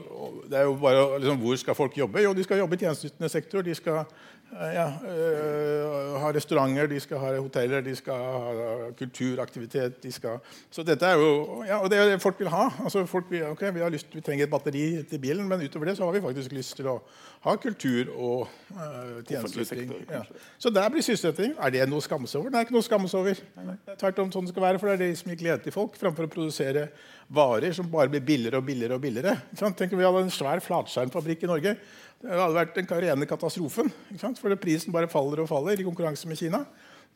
det 0.49 0.59
er 0.59 0.67
jo 0.67 0.75
bare, 0.81 1.05
liksom, 1.21 1.39
Hvor 1.39 1.55
skal 1.55 1.75
folk 1.75 1.97
jobbe? 1.97 2.19
Jo, 2.25 2.33
de 2.33 2.43
skal 2.43 2.59
jobbe 2.59 2.75
i 2.75 2.81
tjenesteytende 2.83 3.29
sektor. 3.29 3.61
De 3.61 3.75
skal 3.75 4.03
ja, 4.51 4.87
øh, 4.87 6.19
ha 6.21 6.31
restauranter, 6.31 6.87
de 6.87 6.99
skal 6.99 7.19
ha 7.19 7.33
hoteller, 7.37 7.81
de 7.81 7.95
skal 7.95 8.13
ha 8.13 8.91
kulturaktivitet. 8.97 10.03
De 10.03 10.11
skal, 10.11 10.39
så 10.71 10.83
dette 10.83 11.05
er 11.05 11.19
jo, 11.19 11.63
ja, 11.67 11.77
og 11.77 11.89
det 11.91 11.99
er 11.99 12.09
det 12.09 12.21
folk 12.21 12.39
vil 12.39 12.49
ha. 12.49 12.69
Altså, 12.83 13.05
folk 13.05 13.25
vil, 13.29 13.43
okay, 13.45 13.73
vi, 13.73 13.79
har 13.79 13.89
lyst, 13.89 14.07
vi 14.15 14.21
trenger 14.21 14.45
et 14.45 14.51
batteri 14.51 15.03
til 15.09 15.19
bilen, 15.19 15.47
men 15.47 15.61
utover 15.61 15.85
det 15.85 15.97
så 15.97 16.05
har 16.05 16.15
vi 16.15 16.21
faktisk 16.21 16.55
lyst 16.55 16.75
til 16.79 16.87
å 16.87 17.01
ha 17.43 17.55
kultur 17.55 18.13
og 18.15 18.47
øh, 18.71 19.19
tjenesteyting. 19.27 19.93
Ja. 20.09 20.23
Så 20.57 20.69
der 20.69 20.89
blir 20.89 21.03
sysselsetting. 21.05 21.53
Er 21.59 21.75
det 21.75 21.89
noe 21.89 22.01
å 22.01 22.07
skamme 22.07 22.27
seg 22.27 22.41
over? 22.41 22.53
Det 22.53 22.61
er 22.61 22.67
ikke 22.67 22.77
noe 22.77 22.85
å 22.85 22.89
skamme 22.89 23.11
seg 23.11 23.19
over. 23.19 23.43
Er 23.91 23.99
tvert 23.99 24.23
om 24.23 24.33
sånn 24.33 24.47
det 24.47 24.55
skal 24.55 24.67
være, 24.69 24.79
for 24.81 24.89
det 24.89 24.97
er 24.97 25.03
det 25.05 25.19
som 25.19 25.31
gir 25.31 25.43
glede 25.43 25.61
til 25.67 25.75
folk, 25.75 25.99
framfor 25.99 26.27
å 26.27 26.31
produsere 26.31 26.87
varer 27.27 27.73
som 27.75 27.87
bare 27.91 28.09
blir 28.11 28.23
billigere 28.23 28.61
og 28.61 28.65
billigere. 28.65 28.95
og 28.95 29.01
billigere. 29.03 29.35
Tenk 29.55 29.93
om 29.93 29.99
vi 29.99 30.07
hadde 30.07 30.25
en 30.25 30.33
svær 30.33 30.63
flatskjermfabrikk 30.63 31.43
i 31.43 31.51
Norge. 31.51 31.77
Det 32.17 32.33
hadde 32.33 32.55
vært 32.55 32.77
den 32.77 32.87
rene 32.89 33.29
katastrofen. 33.29 33.91
Ikke 34.09 34.23
sant? 34.23 34.39
For 34.41 34.53
prisen 34.59 34.93
bare 34.95 35.09
faller 35.11 35.43
og 35.43 35.49
faller 35.51 35.79
i 35.79 35.85
konkurranse 35.85 36.29
med 36.29 36.39
Kina. 36.39 36.63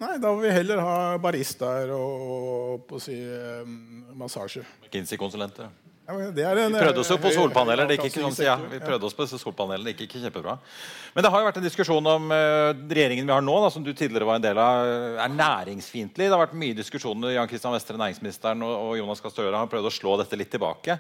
Nei, 0.01 0.15
da 0.22 0.31
vil 0.34 0.48
vi 0.48 0.53
heller 0.53 0.81
ha 0.81 0.98
baristaer 1.22 1.91
og, 1.93 2.84
på 2.89 2.98
å 2.98 3.01
si, 3.01 3.17
eh, 3.22 3.65
massasje. 4.17 4.63
McKinsey-konsulenter. 4.81 5.70
Ja, 6.10 6.15
en, 6.17 6.74
Vi 6.74 6.79
prøvde 6.81 7.03
oss 7.03 7.12
jo 7.13 7.17
på 7.22 7.29
høy- 7.29 7.36
solpaneler. 7.38 7.88
Det 7.88 8.00
gikk 8.00 8.17
ikke 8.17 8.43
ja, 8.43 8.55
vi 8.58 8.79
prøvde 8.81 9.05
oss 9.05 9.13
på 9.15 9.27
disse 9.27 9.38
solpanelene, 9.39 9.86
det 9.86 9.93
gikk 9.93 10.10
ikke 10.10 10.24
kjempebra. 10.25 10.58
Men 11.13 11.24
det 11.24 11.31
har 11.31 11.43
jo 11.43 11.48
vært 11.48 11.60
en 11.62 11.67
diskusjon 11.67 12.10
om 12.13 12.34
uh, 12.34 12.74
regjeringen 12.89 13.29
vi 13.29 13.36
har 13.36 13.46
nå, 13.46 13.55
da, 13.63 13.70
som 13.72 13.86
du 13.86 13.93
tidligere 13.93 14.27
var 14.27 14.41
en 14.41 14.48
del 14.48 14.60
av, 14.60 14.89
er 15.22 15.38
næringsfiendtlig. 15.38 16.25
Det 16.25 16.34
har 16.34 16.41
vært 16.41 16.58
mye 16.58 16.75
diskusjoner. 16.81 17.38
Jan 17.38 17.48
Kristian 17.51 17.77
Vestre, 17.77 18.01
næringsministeren, 18.01 18.65
og, 18.65 18.74
og 18.89 18.98
Jonas 19.00 19.22
Gahr 19.24 19.36
Støre 19.38 19.62
har 19.62 19.72
prøvd 19.72 19.88
å 19.88 19.93
slå 19.93 20.17
dette 20.20 20.41
litt 20.41 20.51
tilbake. 20.51 20.97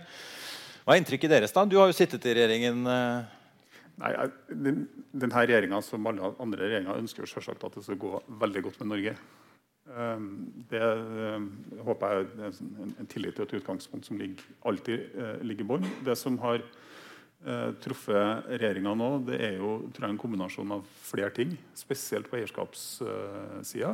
Hva 0.85 0.95
er 0.95 1.01
inntrykket 1.01 1.33
deres? 1.33 1.57
da? 1.57 1.65
Du 1.65 1.79
har 1.81 1.89
jo 1.89 1.97
sittet 1.97 2.23
i 2.29 2.37
regjeringen 2.37 2.85
eh, 2.89 3.40
Nei, 4.01 4.15
den, 4.49 4.85
denne 5.13 5.43
regjeringa 5.45 5.77
som 5.85 6.07
alle 6.09 6.31
andre 6.41 6.65
regjeringer 6.65 6.97
ønsker 6.97 7.29
selvsagt 7.29 7.63
at 7.67 7.77
det 7.77 7.83
skal 7.85 7.99
gå 8.01 8.17
veldig 8.41 8.63
godt 8.65 8.81
med 8.81 8.89
Norge. 8.95 9.15
Um, 9.91 10.29
Det 10.71 10.81
um, 10.81 11.49
håper 11.85 12.13
jeg 12.13 12.27
er 12.29 12.47
en, 12.47 12.93
en 13.01 13.09
tillit 13.11 13.35
til 13.37 13.45
et 13.45 13.55
utgangspunkt 13.59 14.07
som 14.07 14.17
ligger, 14.17 14.45
alltid 14.65 15.17
eh, 15.17 15.41
ligger 15.45 15.65
i 15.65 15.69
bånn. 15.73 15.89
Det 16.05 16.15
som 16.17 16.37
har 16.41 16.61
eh, 16.61 17.71
truffet 17.83 18.47
regjeringa 18.53 18.93
nå, 18.97 19.09
det 19.27 19.41
er 19.41 19.57
jo 19.59 19.73
tror 19.91 20.07
jeg, 20.07 20.13
en 20.13 20.21
kombinasjon 20.21 20.77
av 20.77 20.85
flere 21.05 21.33
ting. 21.35 21.53
Spesielt 21.77 22.29
på 22.31 22.39
eierskapssida. 22.39 23.91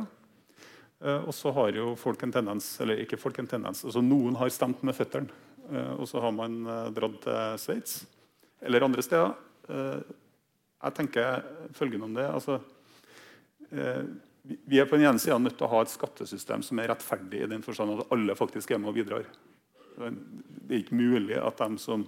Eh, 1.02 1.18
og 1.18 1.34
så 1.36 1.52
har 1.56 1.74
jo 1.76 1.96
folk 1.98 2.22
en 2.24 2.36
tendens, 2.36 2.70
eller 2.84 3.02
ikke 3.02 3.20
folk 3.20 3.40
en 3.42 3.50
tendens, 3.50 3.84
altså 3.84 4.04
Noen 4.04 4.38
har 4.38 4.52
stemt 4.54 4.84
med 4.86 4.96
føttene, 4.96 5.44
og 5.98 6.06
så 6.08 6.22
har 6.24 6.32
man 6.32 6.62
dratt 6.96 7.18
til 7.26 7.58
Sveits 7.60 7.98
eller 8.64 8.86
andre 8.86 9.02
steder. 9.04 9.34
Eh, 9.68 10.00
jeg 10.78 10.94
tenker 10.94 11.42
følgende 11.76 12.06
om 12.06 12.14
det. 12.14 12.26
altså 12.26 12.60
eh, 13.72 14.02
vi- 14.42 14.78
er 14.78 14.86
på 14.86 14.96
den 14.96 15.06
ene 15.06 15.18
siden 15.18 15.42
nødt 15.42 15.58
til 15.58 15.66
å 15.66 15.70
ha 15.70 15.80
et 15.82 15.92
skattesystem 15.92 16.62
som 16.62 16.78
er 16.78 16.88
rettferdig, 16.88 17.42
i 17.42 17.46
den 17.50 17.62
forstand 17.62 18.00
at 18.00 18.12
alle 18.12 18.34
faktisk 18.34 18.70
er 18.70 18.78
med 18.78 18.88
og 18.88 18.94
bidrar. 18.94 19.26
Det 19.98 20.70
er 20.70 20.82
ikke 20.84 20.94
mulig 20.94 21.36
at 21.36 21.58
de 21.58 21.78
som 21.78 22.06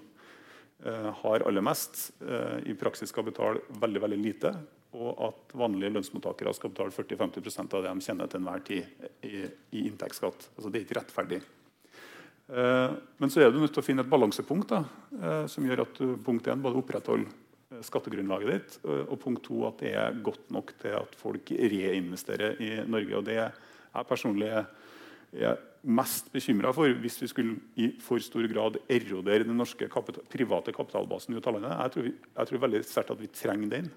eh, 0.85 1.11
har 1.13 1.43
aller 1.47 1.61
mest, 1.61 2.13
i 2.65 2.73
praksis 2.73 3.11
skal 3.11 3.25
betale 3.25 3.61
veldig 3.81 4.01
veldig 4.01 4.19
lite, 4.23 4.55
og 4.95 5.21
at 5.29 5.53
vanlige 5.55 5.93
lønnsmottakere 5.93 6.55
skal 6.55 6.71
betale 6.71 6.91
40-50 6.91 7.75
av 7.75 7.83
det 7.83 7.93
de 7.93 8.01
tjener 8.01 8.27
til 8.27 8.41
enhver 8.41 8.65
tid 8.65 8.87
i, 9.23 9.45
i 9.77 9.87
inntektsskatt. 9.87 10.49
Altså, 10.57 10.71
det 10.71 10.81
er 10.81 10.87
ikke 10.87 10.99
rettferdig. 11.01 11.43
Men 12.51 13.31
så 13.31 13.45
er 13.45 13.53
du 13.53 13.61
nødt 13.61 13.71
til 13.73 13.83
å 13.83 13.87
finne 13.87 14.03
et 14.03 14.11
balansepunkt 14.11 14.73
da, 14.73 14.81
som 15.47 15.63
gjør 15.69 15.85
at 15.85 16.01
du 16.01 16.17
punkt 16.25 16.49
1, 16.51 16.59
både 16.59 16.81
opprettholder 16.83 17.31
skattegrunnlaget 17.87 18.51
ditt, 18.51 18.79
og 18.85 19.17
punkt 19.23 19.45
to 19.47 19.63
at 19.69 19.83
det 19.83 19.95
er 19.95 20.23
godt 20.27 20.49
nok 20.51 20.73
til 20.81 20.97
at 20.99 21.15
folk 21.19 21.53
reinvesterer 21.55 22.59
i 22.59 22.71
Norge. 22.91 23.17
og 23.17 23.27
Det 23.29 23.39
jeg 23.39 24.09
personlig 24.09 24.49
er 24.51 24.65
er 25.39 25.59
mest 25.87 26.29
bekymra 26.33 26.73
for 26.75 26.93
hvis 27.03 27.19
vi 27.23 27.29
skulle 27.31 27.59
i 27.81 27.89
for 28.03 28.21
stor 28.23 28.47
grad 28.51 28.79
erodere 28.91 29.47
den 29.47 29.57
norske 29.59 29.89
kapital, 29.89 30.25
private 30.29 30.75
kapitalbasen 30.77 31.37
ut 31.37 31.47
av 31.47 31.57
landet. 31.57 31.77
Jeg 31.77 31.95
tror, 31.95 32.09
jeg 32.37 32.51
tror 32.51 32.65
veldig 32.67 32.81
sterkt 32.85 33.13
at 33.15 33.21
vi 33.23 33.31
trenger 33.33 33.75
den. 33.77 33.91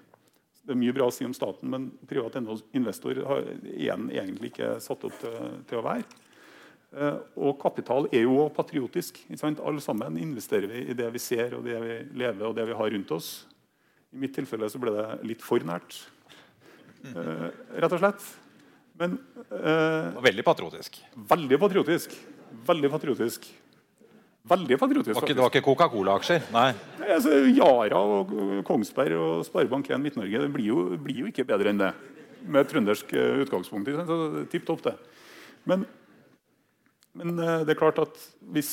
Det 0.64 0.72
er 0.72 0.80
mye 0.80 0.94
bra 0.96 1.10
å 1.10 1.12
si 1.12 1.26
om 1.26 1.34
staten, 1.36 1.68
men 1.68 1.90
privat 2.08 2.38
investor 2.72 3.18
har 3.28 3.50
igjen 3.68 4.08
egentlig 4.14 4.54
ikke 4.54 4.76
satt 4.80 5.04
opp 5.04 5.18
til, 5.20 5.34
til 5.68 5.80
å 5.80 5.84
være. 5.84 6.06
Eh, 6.94 7.18
og 7.36 7.58
kapital 7.60 8.08
er 8.14 8.24
jo 8.24 8.46
patriotisk. 8.54 9.20
Alle 9.44 9.82
sammen 9.84 10.16
investerer 10.22 10.70
vi 10.70 10.86
i 10.88 10.96
det 10.96 11.10
vi 11.12 11.20
ser, 11.20 11.58
og 11.58 11.66
det 11.68 11.82
vi 11.82 11.98
lever 12.22 12.48
og 12.48 12.56
det 12.56 12.64
vi 12.70 12.78
har 12.78 12.94
rundt 12.96 13.12
oss. 13.12 13.34
I 14.14 14.22
mitt 14.22 14.34
tilfelle 14.36 14.68
så 14.70 14.78
ble 14.78 14.94
det 14.94 15.06
litt 15.26 15.42
for 15.42 15.62
nært, 15.66 15.98
eh, 17.10 17.48
rett 17.82 17.96
og 17.96 18.00
slett. 18.00 18.30
Men 19.00 19.18
eh, 19.50 20.22
veldig 20.22 20.44
patriotisk. 20.46 21.00
veldig 21.34 21.58
patriotisk. 21.58 22.14
Veldig 22.64 22.90
patriotisk. 22.92 23.48
Veldig 24.44 24.76
patriotisk, 24.76 25.22
det 25.24 25.40
var 25.40 25.48
ikke 25.48 25.64
Coca-Cola-aksjer? 25.64 26.50
Nei. 26.52 26.66
Nei, 27.00 27.06
altså, 27.14 27.32
Yara 27.48 27.96
og 27.96 28.32
Kongsberg 28.68 29.16
og 29.16 29.46
Sparebank1 29.48 30.02
Midt-Norge 30.04 30.42
det 30.42 30.50
blir 30.52 30.68
jo, 30.68 30.82
blir 31.00 31.22
jo 31.22 31.30
ikke 31.30 31.46
bedre 31.48 31.72
enn 31.72 31.80
det. 31.80 31.88
Med 32.44 32.60
et 32.60 32.68
trøndersk 32.68 33.14
eh, 33.16 33.40
utgangspunkt. 33.40 33.88
Så 34.04 34.44
Tipp 34.52 34.66
topp, 34.68 34.84
det. 34.84 34.92
Men, 35.64 35.86
men 37.14 37.38
eh, 37.38 37.62
det 37.64 37.74
er 37.74 37.78
klart 37.78 38.00
at 38.02 38.18
hvis 38.54 38.72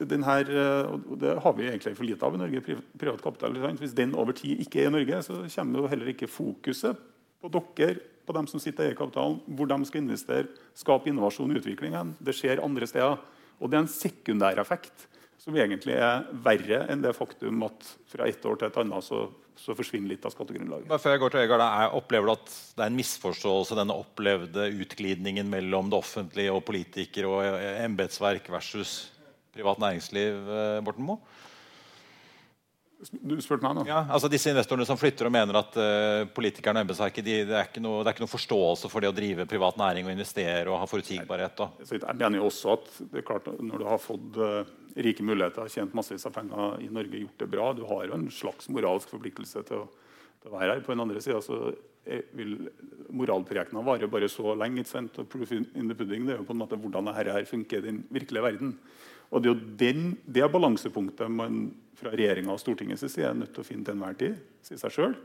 den 0.00 0.24
her 0.26 0.48
eh, 0.50 0.88
Og 0.96 1.16
det 1.22 1.36
har 1.42 1.54
vi 1.56 1.68
egentlig 1.68 1.94
for 1.96 2.08
lite 2.08 2.26
av 2.26 2.34
i 2.34 2.40
Norge, 2.40 2.62
pri- 2.66 2.82
privat 2.98 3.22
kapital. 3.22 3.54
Hvis 3.78 3.94
den 3.96 4.14
over 4.18 4.34
tid 4.36 4.60
ikke 4.64 4.82
er 4.82 4.90
i 4.90 4.94
Norge, 4.96 5.22
så 5.22 5.38
kommer 5.54 5.84
jo 5.84 5.90
heller 5.92 6.10
ikke 6.12 6.28
fokuset 6.30 6.98
på 7.40 7.50
dere, 7.52 8.00
på 8.26 8.34
dem 8.34 8.46
som 8.50 8.58
sitter 8.58 8.82
i 8.82 8.90
eierkapitalen, 8.90 9.38
hvor 9.54 9.68
de 9.70 9.78
skal 9.86 10.02
investere, 10.02 10.48
skape 10.74 11.06
innovasjon 11.12 11.52
og 11.52 11.60
utvikling. 11.60 11.94
Det 12.18 12.34
skjer 12.34 12.62
andre 12.64 12.88
steder. 12.90 13.20
Og 13.60 13.70
det 13.70 13.78
er 13.78 13.84
en 13.84 13.92
sekundæreffekt 13.92 15.06
som 15.38 15.54
egentlig 15.54 15.94
er 15.94 16.24
verre 16.42 16.82
enn 16.90 17.04
det 17.04 17.14
faktum 17.14 17.62
at 17.68 17.86
fra 18.10 18.26
et 18.26 18.42
år 18.48 18.58
til 18.58 18.66
et 18.66 18.78
annet 18.82 19.04
så, 19.06 19.28
så 19.56 19.74
forsvinner 19.76 20.12
litt 20.12 20.26
av 20.28 20.34
skattegrunnlaget. 20.34 20.88
Bare 20.90 21.02
før 21.02 21.14
jeg 21.16 21.22
går 21.22 21.34
til 21.34 21.44
Øygarд, 21.44 21.64
er- 21.64 21.96
Opplever 21.96 22.26
du 22.28 22.32
at 22.36 22.46
det 22.76 22.84
er 22.84 22.90
en 22.92 23.00
misforståelse, 23.00 23.78
denne 23.78 23.96
opplevde 23.96 24.68
utglidningen 24.84 25.48
mellom 25.50 25.90
det 25.90 25.98
offentlige 25.98 26.52
og 26.52 26.64
politikere 26.64 27.26
og 27.26 27.42
eh, 27.44 27.84
embetsverk 27.84 28.50
versus 28.52 29.10
privat 29.56 29.80
næringsliv, 29.80 30.48
eh, 30.52 30.80
Borten 30.84 31.08
Moe? 31.08 31.18
Du 32.96 33.36
spurte 33.44 33.60
meg 33.60 33.74
nå? 33.76 33.82
Ja, 33.84 34.06
altså 34.08 34.28
disse 34.32 34.48
investorene 34.50 34.86
som 34.88 34.96
flytter 34.96 35.28
og 35.28 35.32
mener 35.34 35.58
at 35.60 35.74
uh, 35.76 36.24
politikerne 36.32 36.80
og 36.80 36.86
embetsverket 36.86 37.26
de, 37.26 37.34
det, 37.44 37.58
er 37.58 37.82
noe, 37.84 38.00
det 38.00 38.08
er 38.08 38.16
ikke 38.16 38.24
noe 38.24 38.32
forståelse 38.32 38.88
for 38.88 39.04
det 39.04 39.10
å 39.10 39.16
drive 39.16 39.44
privat 39.50 39.76
næring 39.76 40.08
og 40.08 40.14
investere 40.14 40.64
og 40.70 40.80
ha 40.80 40.88
forutsigbarhet. 40.88 41.60
Og. 41.60 41.84
Jeg 41.92 42.16
mener 42.16 42.40
jo 42.40 42.46
også 42.48 42.72
at 42.72 42.88
det 43.12 43.20
er 43.20 43.26
klart 43.28 43.50
når 43.60 43.84
du 43.84 43.86
har 43.90 44.00
fått 44.00 44.40
eh, 44.40 44.72
rike 44.96 45.24
muligheter, 45.26 45.68
tjent 45.72 45.94
massevis 45.96 46.26
av 46.28 46.32
penger 46.36 46.80
i 46.84 46.88
Norge, 46.92 47.20
gjort 47.20 47.42
det 47.42 47.50
bra, 47.52 47.72
du 47.76 47.84
har 47.88 48.06
jo 48.08 48.16
en 48.16 48.30
slags 48.32 48.70
moralsk 48.72 49.12
forpliktelse 49.12 49.64
til 49.68 49.84
å, 49.84 49.88
til 50.40 50.50
å 50.50 50.56
være 50.56 50.76
her. 50.76 50.84
På 50.86 50.94
den 50.94 51.04
andre 51.04 51.22
sida 51.24 51.42
så 51.44 51.74
vil 52.36 52.54
moralprekena 53.10 53.82
vare 53.84 54.08
bare 54.10 54.28
så 54.30 54.54
lenge. 54.54 54.82
ikke 54.82 54.92
sant? 54.92 55.18
Og 55.18 55.28
proof 55.28 55.52
in 55.52 55.88
the 55.88 55.94
pudding 55.94 56.26
det 56.26 56.36
er 56.36 56.40
jo 56.40 56.46
på 56.48 56.54
en 56.54 56.62
måte 56.62 56.78
hvordan 56.78 57.10
dette 57.10 57.34
her 57.34 57.48
funker 57.48 57.82
i 57.82 57.88
den 57.88 58.02
virkelige 58.14 58.44
verden. 58.44 58.76
Og 59.30 59.42
Det 59.42 59.50
er 59.50 59.54
jo 59.54 59.76
den, 59.80 60.02
det 60.22 60.52
balansepunktet 60.52 61.30
man 61.30 61.74
fra 61.98 62.12
regjeringa 62.14 62.52
og 62.54 62.60
Stortingets 62.62 63.02
side 63.08 63.26
er 63.26 63.34
nødt 63.34 63.54
til 63.56 63.64
å 63.64 63.66
finne 63.66 63.84
til 63.84 63.96
enhver 63.96 64.14
tid. 64.18 64.36
sier 64.62 64.78
seg 64.78 64.92
selv. 64.92 65.16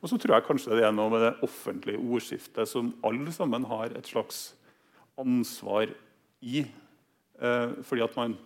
Og 0.00 0.08
så 0.08 0.18
tror 0.18 0.38
jeg 0.38 0.46
kanskje 0.46 0.78
det 0.78 0.86
er 0.86 0.94
noe 0.94 1.12
med 1.12 1.20
det 1.22 1.34
offentlige 1.44 2.00
ordskiftet 2.00 2.68
som 2.68 2.94
alle 3.04 3.32
sammen 3.34 3.66
har 3.70 3.92
et 3.92 4.08
slags 4.08 4.54
ansvar 5.20 5.92
i. 6.40 6.64
Eh, 7.38 7.68
fordi 7.84 8.02
at 8.02 8.16
man 8.16 8.38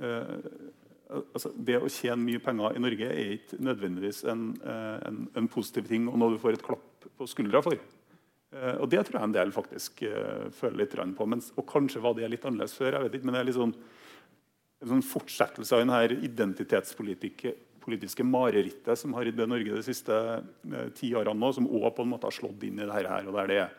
altså 0.00 1.50
Det 1.54 1.76
å 1.78 1.90
tjene 1.92 2.24
mye 2.24 2.40
penger 2.42 2.76
i 2.76 2.82
Norge 2.82 3.08
er 3.12 3.34
ikke 3.36 3.58
nødvendigvis 3.62 4.22
en, 4.32 4.46
eh, 4.64 4.98
en, 5.08 5.26
en 5.36 5.48
positiv 5.50 5.90
ting 5.90 6.08
og 6.08 6.16
noe 6.18 6.34
du 6.34 6.40
får 6.40 6.56
et 6.56 6.64
klapp 6.64 7.08
på 7.18 7.28
skuldra 7.28 7.62
for. 7.64 7.76
Eh, 8.52 8.76
og 8.76 8.88
Det 8.92 9.02
tror 9.06 9.18
jeg 9.18 9.28
en 9.30 9.36
del 9.36 9.52
faktisk 9.54 10.04
eh, 10.08 10.46
føler 10.52 10.84
litt 10.84 10.96
på. 11.16 11.26
Men, 11.28 11.42
og 11.56 11.66
kanskje 11.68 12.02
var 12.04 12.16
det 12.16 12.30
litt 12.30 12.44
annerledes 12.44 12.76
før. 12.76 12.92
jeg 12.92 13.06
vet 13.06 13.18
ikke, 13.18 13.28
Men 13.28 13.34
det 13.34 13.40
er 13.40 13.48
litt 13.48 13.60
sånn, 13.60 13.74
en 14.82 14.92
sånn 14.94 15.06
fortsettelse 15.06 15.76
av 15.76 15.84
denne 15.84 16.24
identitetspolitiske 16.28 18.26
marerittet 18.26 18.98
som 18.98 19.14
har 19.14 19.24
ridd 19.24 19.40
Norge 19.46 19.78
de 19.78 19.84
siste 19.86 20.12
eh, 20.12 20.90
ti 20.96 21.14
årene 21.14 21.38
nå, 21.40 21.52
som 21.52 21.68
også 21.68 21.94
på 21.96 22.04
en 22.04 22.12
måte 22.12 22.28
har 22.28 22.36
slått 22.36 22.68
inn 22.68 22.80
i 22.80 22.86
det 22.88 22.92
her. 22.92 23.28
og 23.28 23.38
der 23.40 23.46
det 23.52 23.60
er, 23.62 23.76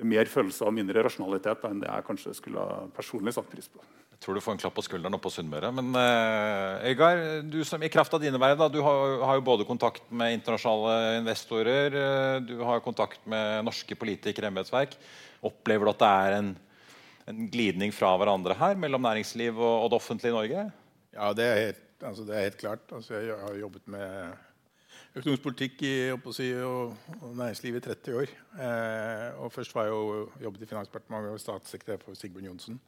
er 0.00 0.12
mer 0.14 0.24
følelser 0.24 0.66
og 0.66 0.74
mindre 0.74 1.04
rasjonalitet 1.04 1.64
enn 1.68 1.82
det 1.82 1.90
jeg 1.90 2.06
kanskje 2.06 2.36
skulle 2.38 2.68
personlig 2.96 3.36
satt 3.36 3.50
pris 3.52 3.68
på 3.68 3.82
tror 4.20 4.36
du 4.36 4.40
får 4.44 4.52
en 4.52 4.60
klapp 4.60 4.74
på 4.76 4.84
skulderen 4.84 5.16
oppe 5.16 5.28
på 5.28 5.32
Sunnmøre. 5.32 5.70
Men 5.72 5.94
uh, 5.96 6.84
Øygar, 6.90 7.22
du 7.48 7.62
som 7.64 7.82
i 7.82 7.88
kraft 7.92 8.12
av 8.14 8.20
dine 8.22 8.40
verv, 8.40 8.66
du 8.72 8.80
har, 8.84 9.14
har, 9.24 9.38
jo 9.38 9.46
både 9.46 9.66
kontakt 9.68 10.04
med 10.12 10.36
internasjonale 10.36 11.20
investorer, 11.22 11.96
uh, 11.96 12.36
du 12.44 12.58
har 12.66 12.84
kontakt 12.84 13.24
med 13.30 13.64
norske 13.64 13.96
politikere, 13.96 14.52
embetsverk. 14.52 14.98
Opplever 15.46 15.88
du 15.88 15.94
at 15.94 16.02
det 16.02 16.10
er 16.26 16.36
en, 16.36 16.52
en, 17.32 17.40
glidning 17.52 17.94
fra 17.96 18.12
hverandre 18.20 18.58
her 18.60 18.76
mellom 18.80 19.08
næringsliv 19.08 19.56
og, 19.56 19.86
og 19.86 19.88
det 19.88 20.00
offentlige 20.02 20.34
i 20.34 20.36
Norge? 20.36 20.66
Ja, 21.16 21.32
det 21.36 21.48
er 21.48 21.64
helt, 21.64 21.84
altså, 22.04 22.28
det 22.28 22.36
er 22.36 22.48
helt 22.50 22.60
klart. 22.60 22.84
Altså, 22.92 23.16
jeg 23.16 23.40
har 23.40 23.60
jobbet 23.62 23.88
med 23.88 24.49
økonomisk 25.16 25.42
politikk 25.42 25.82
i 25.82 25.94
si, 26.36 26.50
og, 26.62 26.96
og 27.20 27.36
næringslivet 27.36 27.82
i 27.82 27.88
30 27.88 28.18
år. 28.22 28.34
Eh, 28.66 29.40
og 29.42 29.52
først 29.52 29.74
var 29.74 29.88
jeg 29.88 29.94
jo 29.96 30.28
jobbet 30.42 30.62
i 30.66 30.70
Finansdepartementet 30.70 31.34
og 31.34 31.42
statssekretær 31.42 32.02
for 32.04 32.18
Sigbjørn 32.18 32.52
Johnsen 32.52 32.80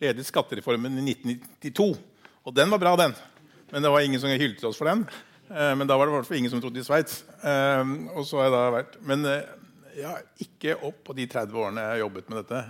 ledet 0.00 0.26
skattereformen 0.26 0.98
i 0.98 1.04
1992. 1.12 1.98
Og 2.48 2.56
den 2.56 2.70
var 2.72 2.80
bra, 2.80 2.96
den. 2.96 3.14
Men 3.70 3.84
det 3.84 3.92
var 3.92 4.04
ingen 4.04 4.20
som 4.20 4.32
hylte 4.32 4.68
oss 4.68 4.78
for 4.80 4.88
den. 4.88 5.04
Eh, 5.50 5.72
men 5.76 5.86
da 5.86 5.96
var 5.98 6.06
det 6.06 6.14
i 6.14 6.16
hvert 6.18 6.28
fall 6.28 6.40
ingen 6.40 6.52
som 6.52 6.62
trodde 6.62 6.80
i 6.80 6.86
Sveits. 6.86 7.22
Eh, 7.44 7.82
og 8.14 8.24
så 8.26 8.40
har 8.40 8.48
jeg 8.48 8.54
da 8.54 8.62
vært 8.74 9.00
Men 9.06 9.26
eh, 9.28 9.50
jeg 9.98 10.06
har 10.08 10.22
ikke 10.40 10.78
opp 10.86 11.02
på 11.08 11.16
de 11.18 11.26
30 11.28 11.58
årene 11.58 11.84
jeg 11.84 11.94
har 11.94 12.04
jobbet 12.04 12.30
med 12.30 12.40
dette, 12.40 12.62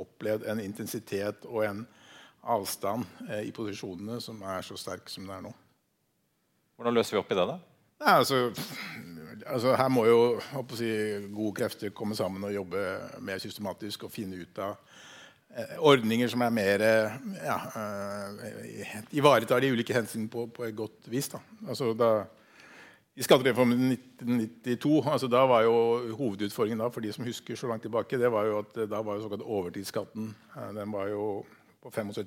opplevd 0.00 0.46
en 0.48 0.60
intensitet 0.62 1.48
og 1.48 1.64
en 1.64 1.80
avstand 2.40 3.04
i 3.44 3.50
posisjonene 3.52 4.16
som 4.24 4.38
er 4.48 4.62
så 4.64 4.76
sterk 4.80 5.10
som 5.12 5.26
det 5.28 5.34
er 5.34 5.42
nå. 5.44 5.50
Hvordan 6.76 6.96
løser 6.96 7.16
vi 7.16 7.20
opp 7.20 7.32
i 7.32 7.36
det, 7.36 7.46
da? 7.48 7.56
Nei, 8.00 8.14
altså, 8.16 8.48
altså, 9.46 9.74
her 9.76 9.88
må 9.92 10.06
jo 10.08 10.20
si, 10.76 10.90
gode 11.34 11.54
krefter 11.60 11.92
komme 11.92 12.16
sammen 12.16 12.44
og 12.48 12.54
jobbe 12.54 12.84
mer 13.20 13.42
systematisk 13.42 14.08
og 14.08 14.14
finne 14.14 14.40
ut 14.40 14.62
av 14.64 14.78
Eh, 15.50 15.78
ordninger 15.82 16.28
som 16.30 16.44
er 16.46 16.50
mer 16.54 16.82
eh, 16.86 17.14
ja, 17.42 17.56
eh, 17.74 19.00
ivaretar 19.18 19.58
de 19.58 19.72
ulike 19.74 19.94
hensynene 19.96 20.30
på, 20.30 20.44
på, 20.46 20.62
et 20.68 20.76
godt 20.78 21.08
vis. 21.10 21.26
Da. 21.32 21.40
Altså, 21.66 21.88
da, 21.98 22.10
I 23.18 23.26
skattereformen 23.26 23.96
1992 23.96 25.00
altså, 25.10 25.26
da 25.26 25.40
var 25.50 25.64
jo 25.66 25.74
hovedutfordringen 26.14 26.84
da, 26.84 26.86
for 26.94 27.02
de 27.02 27.10
som 27.12 27.26
husker 27.26 27.58
så 27.58 27.66
langt 27.66 27.82
tilbake, 27.82 28.18
det 28.18 28.30
var 28.30 28.46
jo 28.46 28.60
at 28.60 28.78
da 28.92 29.02
var 29.02 29.18
jo 29.18 29.24
såkalt 29.24 29.42
overtidsskatten 29.42 30.30
uh, 30.54 30.70
den 30.76 30.94
var 30.94 31.10
jo 31.10 31.24
på 31.82 31.90
75 31.90 32.22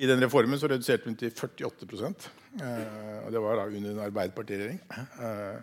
I 0.00 0.08
den 0.08 0.22
reformen 0.24 0.56
så 0.56 0.68
reduserte 0.70 1.10
vi 1.10 1.16
til 1.20 1.32
48 1.36 1.88
eh, 2.00 3.24
og 3.24 3.32
Det 3.32 3.40
var 3.44 3.58
da 3.58 3.66
under 3.68 3.90
en 3.90 4.04
arbeiderpartiregjering. 4.06 4.78
Eh, 4.88 5.58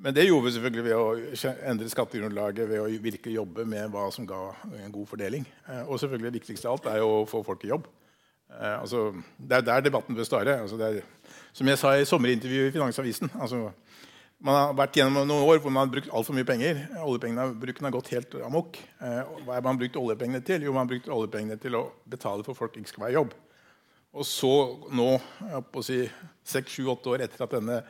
men 0.00 0.14
det 0.14 0.24
gjorde 0.26 0.46
vi 0.48 0.52
selvfølgelig 0.54 0.84
ved 0.86 0.96
å 0.96 1.52
endre 1.70 1.90
skattegrunnlaget 1.92 2.68
ved 2.70 2.80
å 2.82 2.88
virkelig 3.04 3.34
jobbe 3.36 3.66
med 3.68 3.90
hva 3.92 4.08
som 4.14 4.26
ga 4.26 4.40
en 4.80 4.92
god 4.94 5.06
fordeling. 5.10 5.46
Eh, 5.68 5.82
og 5.84 6.00
selvfølgelig 6.02 6.38
viktigst 6.40 6.66
av 6.66 6.78
alt 6.78 6.88
er 6.90 7.02
jo 7.02 7.10
å 7.20 7.26
få 7.30 7.42
folk 7.46 7.66
i 7.66 7.70
jobb. 7.70 7.86
Eh, 8.50 8.80
altså, 8.80 9.10
det 9.38 9.60
er 9.60 9.66
der 9.68 9.84
debatten 9.86 10.18
bør 10.18 10.26
starte. 10.26 10.56
Altså, 10.64 10.80
er, 10.82 11.02
som 11.52 11.70
jeg 11.70 11.78
sa 11.78 11.92
i 11.94 12.08
sommerintervjuet 12.08 12.72
i 12.72 12.74
Finansavisen 12.74 13.30
altså, 13.38 13.68
Man 14.40 14.56
har 14.56 14.72
vært 14.72 14.96
gjennom 14.96 15.28
noen 15.28 15.44
år 15.44 15.58
hvor 15.60 15.70
man 15.70 15.84
har 15.84 15.92
brukt 15.92 16.10
altfor 16.16 16.34
mye 16.34 16.48
penger. 16.48 16.86
Oljepengene 17.04 17.50
har 17.84 17.92
gått 17.92 18.10
helt 18.16 18.34
amok. 18.46 18.80
Eh, 19.04 19.36
hva 19.44 19.58
har 19.58 19.66
man 19.66 19.78
brukt 19.78 20.00
oljepengene 20.00 20.40
til? 20.40 20.64
Jo, 20.64 20.72
man 20.72 20.86
har 20.88 20.94
brukt 20.94 21.12
oljepengene 21.12 21.60
til 21.60 21.76
å 21.76 21.84
betale 22.08 22.46
for 22.46 22.56
folk 22.56 22.80
ikke 22.80 22.94
skal 22.94 23.04
være 23.04 23.14
i 23.14 23.18
jobb. 23.20 23.36
Og 24.10 24.26
så 24.26 24.52
nå, 24.90 25.10
seks, 26.42 26.72
sju, 26.72 26.88
åtte 26.90 27.12
år 27.12 27.26
etter 27.26 27.44
at 27.44 27.52
denne 27.54 27.82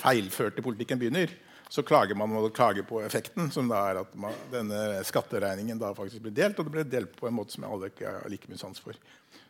feilførte 0.00 0.64
politikken 0.64 0.98
begynner, 0.98 1.30
så 1.68 1.84
klager 1.84 2.16
man 2.16 2.32
og 2.38 2.48
klager 2.56 2.84
på 2.88 3.02
effekten, 3.04 3.50
som 3.52 3.68
da 3.68 3.82
er 3.90 4.00
at 4.00 4.14
man, 4.16 4.34
denne 4.52 5.02
skatteregningen 5.04 5.78
da 5.80 5.92
faktisk 5.94 6.24
blir 6.24 6.32
delt. 6.34 6.58
Og 6.58 6.66
det 6.66 6.74
ble 6.74 6.84
delt 6.88 7.12
på 7.18 7.28
en 7.28 7.36
måte 7.36 7.54
som 7.54 7.66
alle 7.68 7.90
ikke 7.92 8.08
har 8.08 8.32
like 8.32 8.48
mye 8.48 8.60
sans 8.60 8.80
for. 8.80 8.96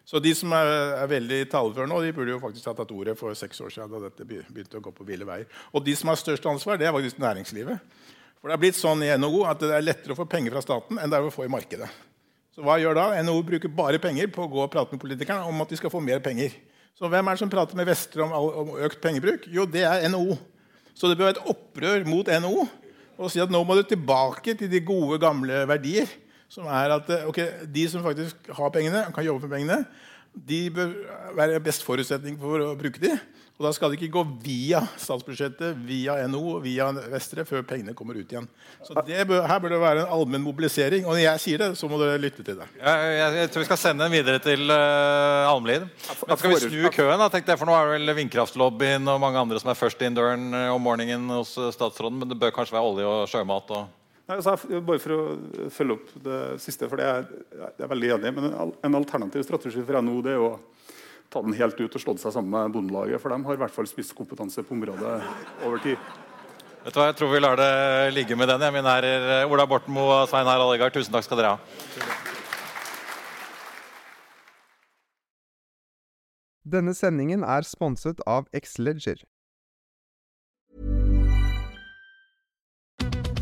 Så 0.08 0.18
de 0.24 0.32
som 0.34 0.52
er, 0.56 0.72
er 0.98 1.10
veldig 1.10 1.38
taleføre 1.52 1.86
nå, 1.90 2.00
de 2.02 2.14
burde 2.16 2.32
jo 2.32 2.42
faktisk 2.42 2.70
ha 2.70 2.74
tatt 2.74 2.92
ordet 2.96 3.14
for 3.20 3.38
seks 3.38 3.60
år 3.62 3.70
siden. 3.70 3.92
da 3.92 4.08
dette 4.08 4.26
begynte 4.26 4.80
å 4.80 4.84
gå 4.84 4.92
på 4.96 5.06
ville 5.06 5.28
veier. 5.28 5.46
Og 5.70 5.84
de 5.86 5.94
som 5.96 6.10
har 6.10 6.18
størst 6.18 6.48
ansvar, 6.50 6.80
det 6.80 6.88
er 6.88 6.96
faktisk 6.96 7.22
næringslivet. 7.22 7.98
For 8.40 8.50
det 8.50 8.56
er 8.56 8.62
blitt 8.66 8.78
sånn 8.78 9.02
i 9.04 9.12
NHO 9.14 9.44
at 9.50 9.62
det 9.62 9.74
er 9.76 9.86
lettere 9.86 10.14
å 10.14 10.18
få 10.18 10.26
penger 10.30 10.54
fra 10.56 10.64
staten 10.64 10.98
enn 10.98 11.12
det 11.12 11.18
er 11.18 11.28
å 11.28 11.34
få 11.34 11.46
i 11.46 11.52
markedet. 11.52 11.90
Så 12.58 12.64
hva 12.66 12.74
gjør 12.82 12.96
da? 12.98 13.04
NHO 13.22 13.38
bruker 13.46 13.70
bare 13.70 14.00
penger 14.02 14.26
på 14.34 14.42
å 14.42 14.50
gå 14.50 14.64
og 14.64 14.72
prate 14.72 14.90
med 14.90 14.98
politikerne 14.98 15.46
om 15.46 15.62
at 15.62 15.70
de 15.70 15.76
skal 15.78 15.92
få 15.92 16.00
mer 16.02 16.18
penger. 16.18 16.56
Så 16.98 17.06
hvem 17.06 17.28
er 17.30 17.36
det 17.36 17.42
som 17.44 17.52
prater 17.52 17.78
med 17.78 17.86
Vestre 17.86 18.24
om, 18.24 18.32
om 18.34 18.72
økt 18.82 18.98
pengebruk? 18.98 19.44
Jo, 19.54 19.62
det 19.62 19.84
er 19.86 20.08
NHO. 20.10 20.34
Så 20.90 21.06
det 21.06 21.14
bør 21.20 21.28
være 21.28 21.36
et 21.36 21.52
opprør 21.52 22.08
mot 22.10 22.26
NHO 22.26 22.64
og 23.18 23.30
si 23.30 23.38
at 23.42 23.50
nå 23.54 23.60
må 23.62 23.76
du 23.78 23.84
tilbake 23.86 24.56
til 24.58 24.70
de 24.72 24.80
gode, 24.82 25.20
gamle 25.22 25.60
verdier. 25.70 26.10
Som 26.50 26.66
er 26.66 26.96
at 26.96 27.06
okay, 27.30 27.62
De 27.70 27.86
som 27.92 28.02
faktisk 28.02 28.50
har 28.58 28.74
pengene, 28.74 29.04
kan 29.14 29.26
jobbe 29.26 29.46
med 29.46 29.54
pengene, 29.54 29.78
de 30.34 30.60
bør 30.74 30.96
være 31.38 31.62
best 31.62 31.86
forutsetning 31.86 32.40
for 32.42 32.72
å 32.72 32.74
bruke 32.78 32.98
dem. 33.02 33.22
Og 33.58 33.64
da 33.66 33.72
skal 33.74 33.90
det 33.90 33.96
ikke 33.98 34.12
gå 34.14 34.22
via 34.44 34.84
statsbudsjettet, 35.02 35.80
via 35.82 36.14
NO, 36.30 36.60
via 36.62 36.92
Vestre, 37.10 37.42
før 37.42 37.64
pengene 37.66 37.90
kommer 37.98 38.14
ut 38.14 38.30
igjen. 38.30 38.44
Så 38.86 38.94
bør, 38.94 39.40
Her 39.50 39.58
bør 39.64 39.72
det 39.74 39.80
være 39.82 40.04
en 40.04 40.12
allmenn 40.14 40.44
mobilisering. 40.44 41.02
Og 41.02 41.16
når 41.16 41.24
jeg 41.24 41.42
sier 41.42 41.64
det, 41.64 41.68
så 41.80 41.90
må 41.90 41.98
dere 41.98 42.20
lytte 42.22 42.46
til 42.46 42.54
det. 42.60 42.68
Jeg, 42.78 43.16
jeg, 43.16 43.34
jeg 43.40 43.50
tror 43.50 43.64
vi 43.64 43.66
skal 43.66 43.80
sende 43.82 44.06
den 44.06 44.14
videre 44.14 44.38
til 44.44 44.62
uh, 44.70 45.50
Almlid. 45.50 45.88
Men 45.90 46.38
skal 46.38 46.54
vi 46.54 46.60
snu 46.68 46.86
køen? 46.94 47.18
da, 47.18 47.26
tenkte 47.34 47.50
jeg, 47.50 47.58
for 47.58 47.66
Nå 47.66 47.74
er 47.74 47.90
det 47.90 47.98
vel 47.98 48.14
vindkraftlobbyen 48.20 49.10
og 49.10 49.20
mange 49.26 49.42
andre 49.42 49.58
som 49.58 49.74
er 49.74 49.82
først 49.82 50.06
in 50.06 50.14
døren 50.14 50.54
eh, 50.54 50.70
om 50.70 50.86
morgenen 50.86 51.26
hos 51.34 51.58
eh, 51.58 51.74
statsråden. 51.74 52.22
Men 52.22 52.30
det 52.30 52.38
bør 52.38 52.54
kanskje 52.54 52.78
være 52.78 52.94
olje 52.94 53.10
og 53.10 53.26
sjømat? 53.34 53.74
og... 53.74 53.90
Nei, 54.28 54.38
altså, 54.38 54.54
bare 54.86 55.02
for 55.02 55.18
å 55.18 55.20
følge 55.72 55.98
opp 55.98 56.16
det 56.30 56.40
siste, 56.62 56.86
for 56.86 57.00
det 57.00 57.10
er 57.10 57.26
jeg 57.26 57.86
er 57.88 57.90
veldig 57.90 58.16
enig 58.20 58.30
i. 58.30 58.38
Men 58.38 58.76
en 58.86 59.02
alternativ 59.02 59.42
strategi 59.50 59.82
for 59.82 59.98
NO 60.04 60.20
det 60.22 60.36
er 60.36 60.38
jo 60.38 60.52
ta 61.32 61.42
den 61.44 61.56
helt 61.58 61.80
ut 61.80 61.94
og 61.98 62.02
slått 62.02 62.22
seg 62.22 62.34
sammen 62.34 62.52
med 62.54 62.72
Bondelaget. 62.74 63.20
For 63.22 63.32
de 63.32 63.42
har 63.44 63.58
i 63.58 63.62
hvert 63.62 63.74
fall 63.74 63.88
spisskompetanse 63.90 64.64
på 64.64 64.76
området 64.76 65.18
over 65.66 65.82
tid. 65.84 66.00
Vet 66.84 66.94
du 66.94 67.00
hva, 67.00 67.08
Jeg 67.10 67.18
tror 67.18 67.32
vi 67.34 67.40
lar 67.42 67.58
det 67.60 67.72
ligge 68.16 68.36
med 68.38 68.48
den. 68.48 68.64
Jeg 68.64 68.72
Mine 68.72 68.94
herrer 68.94 69.50
Ola 69.50 69.66
Borten 69.68 69.92
Moe 69.92 70.22
og 70.22 70.28
Svein 70.30 70.48
Harald 70.48 70.76
Egard, 70.76 70.94
tusen 70.94 71.12
takk 71.12 71.26
skal 71.26 71.42
dere 71.42 71.56
ha. 71.56 71.58
Denne 76.68 76.92
sendingen 76.92 77.44
er 77.44 77.64
sponset 77.64 78.20
av 78.28 78.48
X-Leger. 78.52 79.22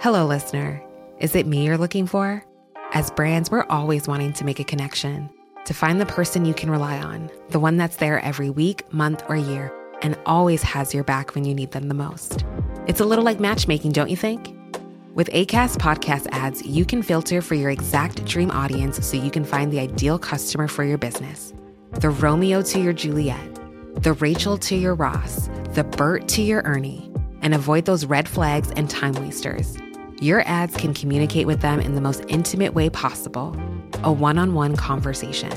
Hello, 0.00 0.24
listener. 0.24 0.80
Is 1.18 1.34
it 1.34 1.44
me 1.44 1.66
you're 1.66 1.76
looking 1.76 2.06
for? 2.06 2.44
As 2.92 3.10
brands, 3.10 3.50
we're 3.50 3.66
always 3.68 4.06
wanting 4.06 4.32
to 4.34 4.44
make 4.44 4.60
a 4.60 4.64
connection, 4.64 5.28
to 5.64 5.74
find 5.74 6.00
the 6.00 6.06
person 6.06 6.44
you 6.44 6.54
can 6.54 6.70
rely 6.70 6.98
on, 6.98 7.28
the 7.48 7.58
one 7.58 7.76
that's 7.78 7.96
there 7.96 8.20
every 8.20 8.48
week, 8.48 8.94
month, 8.94 9.24
or 9.28 9.34
year, 9.34 9.72
and 10.00 10.16
always 10.24 10.62
has 10.62 10.94
your 10.94 11.02
back 11.02 11.34
when 11.34 11.44
you 11.44 11.52
need 11.52 11.72
them 11.72 11.88
the 11.88 11.94
most. 11.94 12.44
It's 12.86 13.00
a 13.00 13.04
little 13.04 13.24
like 13.24 13.40
matchmaking, 13.40 13.90
don't 13.90 14.08
you 14.08 14.16
think? 14.16 14.56
With 15.14 15.30
ACAST 15.30 15.78
podcast 15.78 16.28
ads, 16.30 16.64
you 16.64 16.84
can 16.84 17.02
filter 17.02 17.42
for 17.42 17.56
your 17.56 17.70
exact 17.70 18.24
dream 18.24 18.52
audience 18.52 19.04
so 19.04 19.16
you 19.16 19.32
can 19.32 19.44
find 19.44 19.72
the 19.72 19.80
ideal 19.80 20.16
customer 20.16 20.68
for 20.68 20.84
your 20.84 20.98
business. 20.98 21.52
The 21.94 22.10
Romeo 22.10 22.62
to 22.62 22.80
your 22.80 22.92
Juliet, 22.92 23.52
the 24.00 24.12
Rachel 24.12 24.58
to 24.58 24.76
your 24.76 24.94
Ross, 24.94 25.48
the 25.74 25.82
Bert 25.82 26.28
to 26.28 26.42
your 26.42 26.62
Ernie, 26.62 27.10
and 27.42 27.52
avoid 27.52 27.84
those 27.84 28.04
red 28.04 28.28
flags 28.28 28.70
and 28.76 28.88
time 28.88 29.14
wasters. 29.14 29.76
Your 30.20 30.42
ads 30.48 30.76
can 30.76 30.94
communicate 30.94 31.46
with 31.46 31.60
them 31.60 31.78
in 31.80 31.94
the 31.94 32.00
most 32.00 32.24
intimate 32.26 32.74
way 32.74 32.90
possible 32.90 33.56
a 34.02 34.12
one 34.12 34.36
on 34.38 34.52
one 34.54 34.76
conversation, 34.76 35.52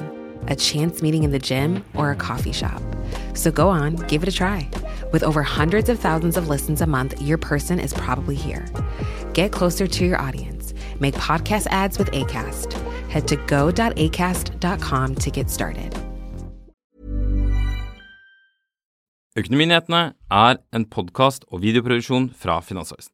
a 0.48 0.56
chance 0.56 1.02
meeting 1.02 1.24
in 1.24 1.32
the 1.32 1.40
gym, 1.40 1.84
or 1.96 2.12
a 2.12 2.16
coffee 2.16 2.52
shop. 2.52 2.82
So 3.34 3.52
go 3.52 3.70
on, 3.70 3.96
give 4.08 4.24
it 4.24 4.30
a 4.30 4.32
try. 4.32 4.70
With 5.12 5.24
over 5.24 5.44
hundreds 5.44 5.90
of 5.90 6.00
thousands 6.00 6.38
of 6.38 6.48
listens 6.48 6.82
a 6.82 6.88
month, 6.88 7.20
your 7.22 7.38
person 7.38 7.80
is 7.80 7.94
probably 7.94 8.36
here. 8.36 8.66
Get 9.34 9.52
closer 9.52 9.88
to 9.88 10.06
your 10.06 10.20
audience. 10.22 10.74
Make 11.00 11.16
podcast 11.16 11.68
ads 11.70 11.98
with 11.98 12.12
ACAST. 12.12 12.74
Head 13.10 13.28
to 13.28 13.36
go.acast.com 13.48 15.16
to 15.16 15.32
get 15.32 15.50
started. 15.50 15.96
Økonominyhetene 19.38 20.14
er 20.32 20.58
en 20.74 20.86
podkast 20.86 21.46
og 21.48 21.62
videoproduksjon 21.62 22.34
fra 22.36 22.60
Finansavisen. 22.60 23.14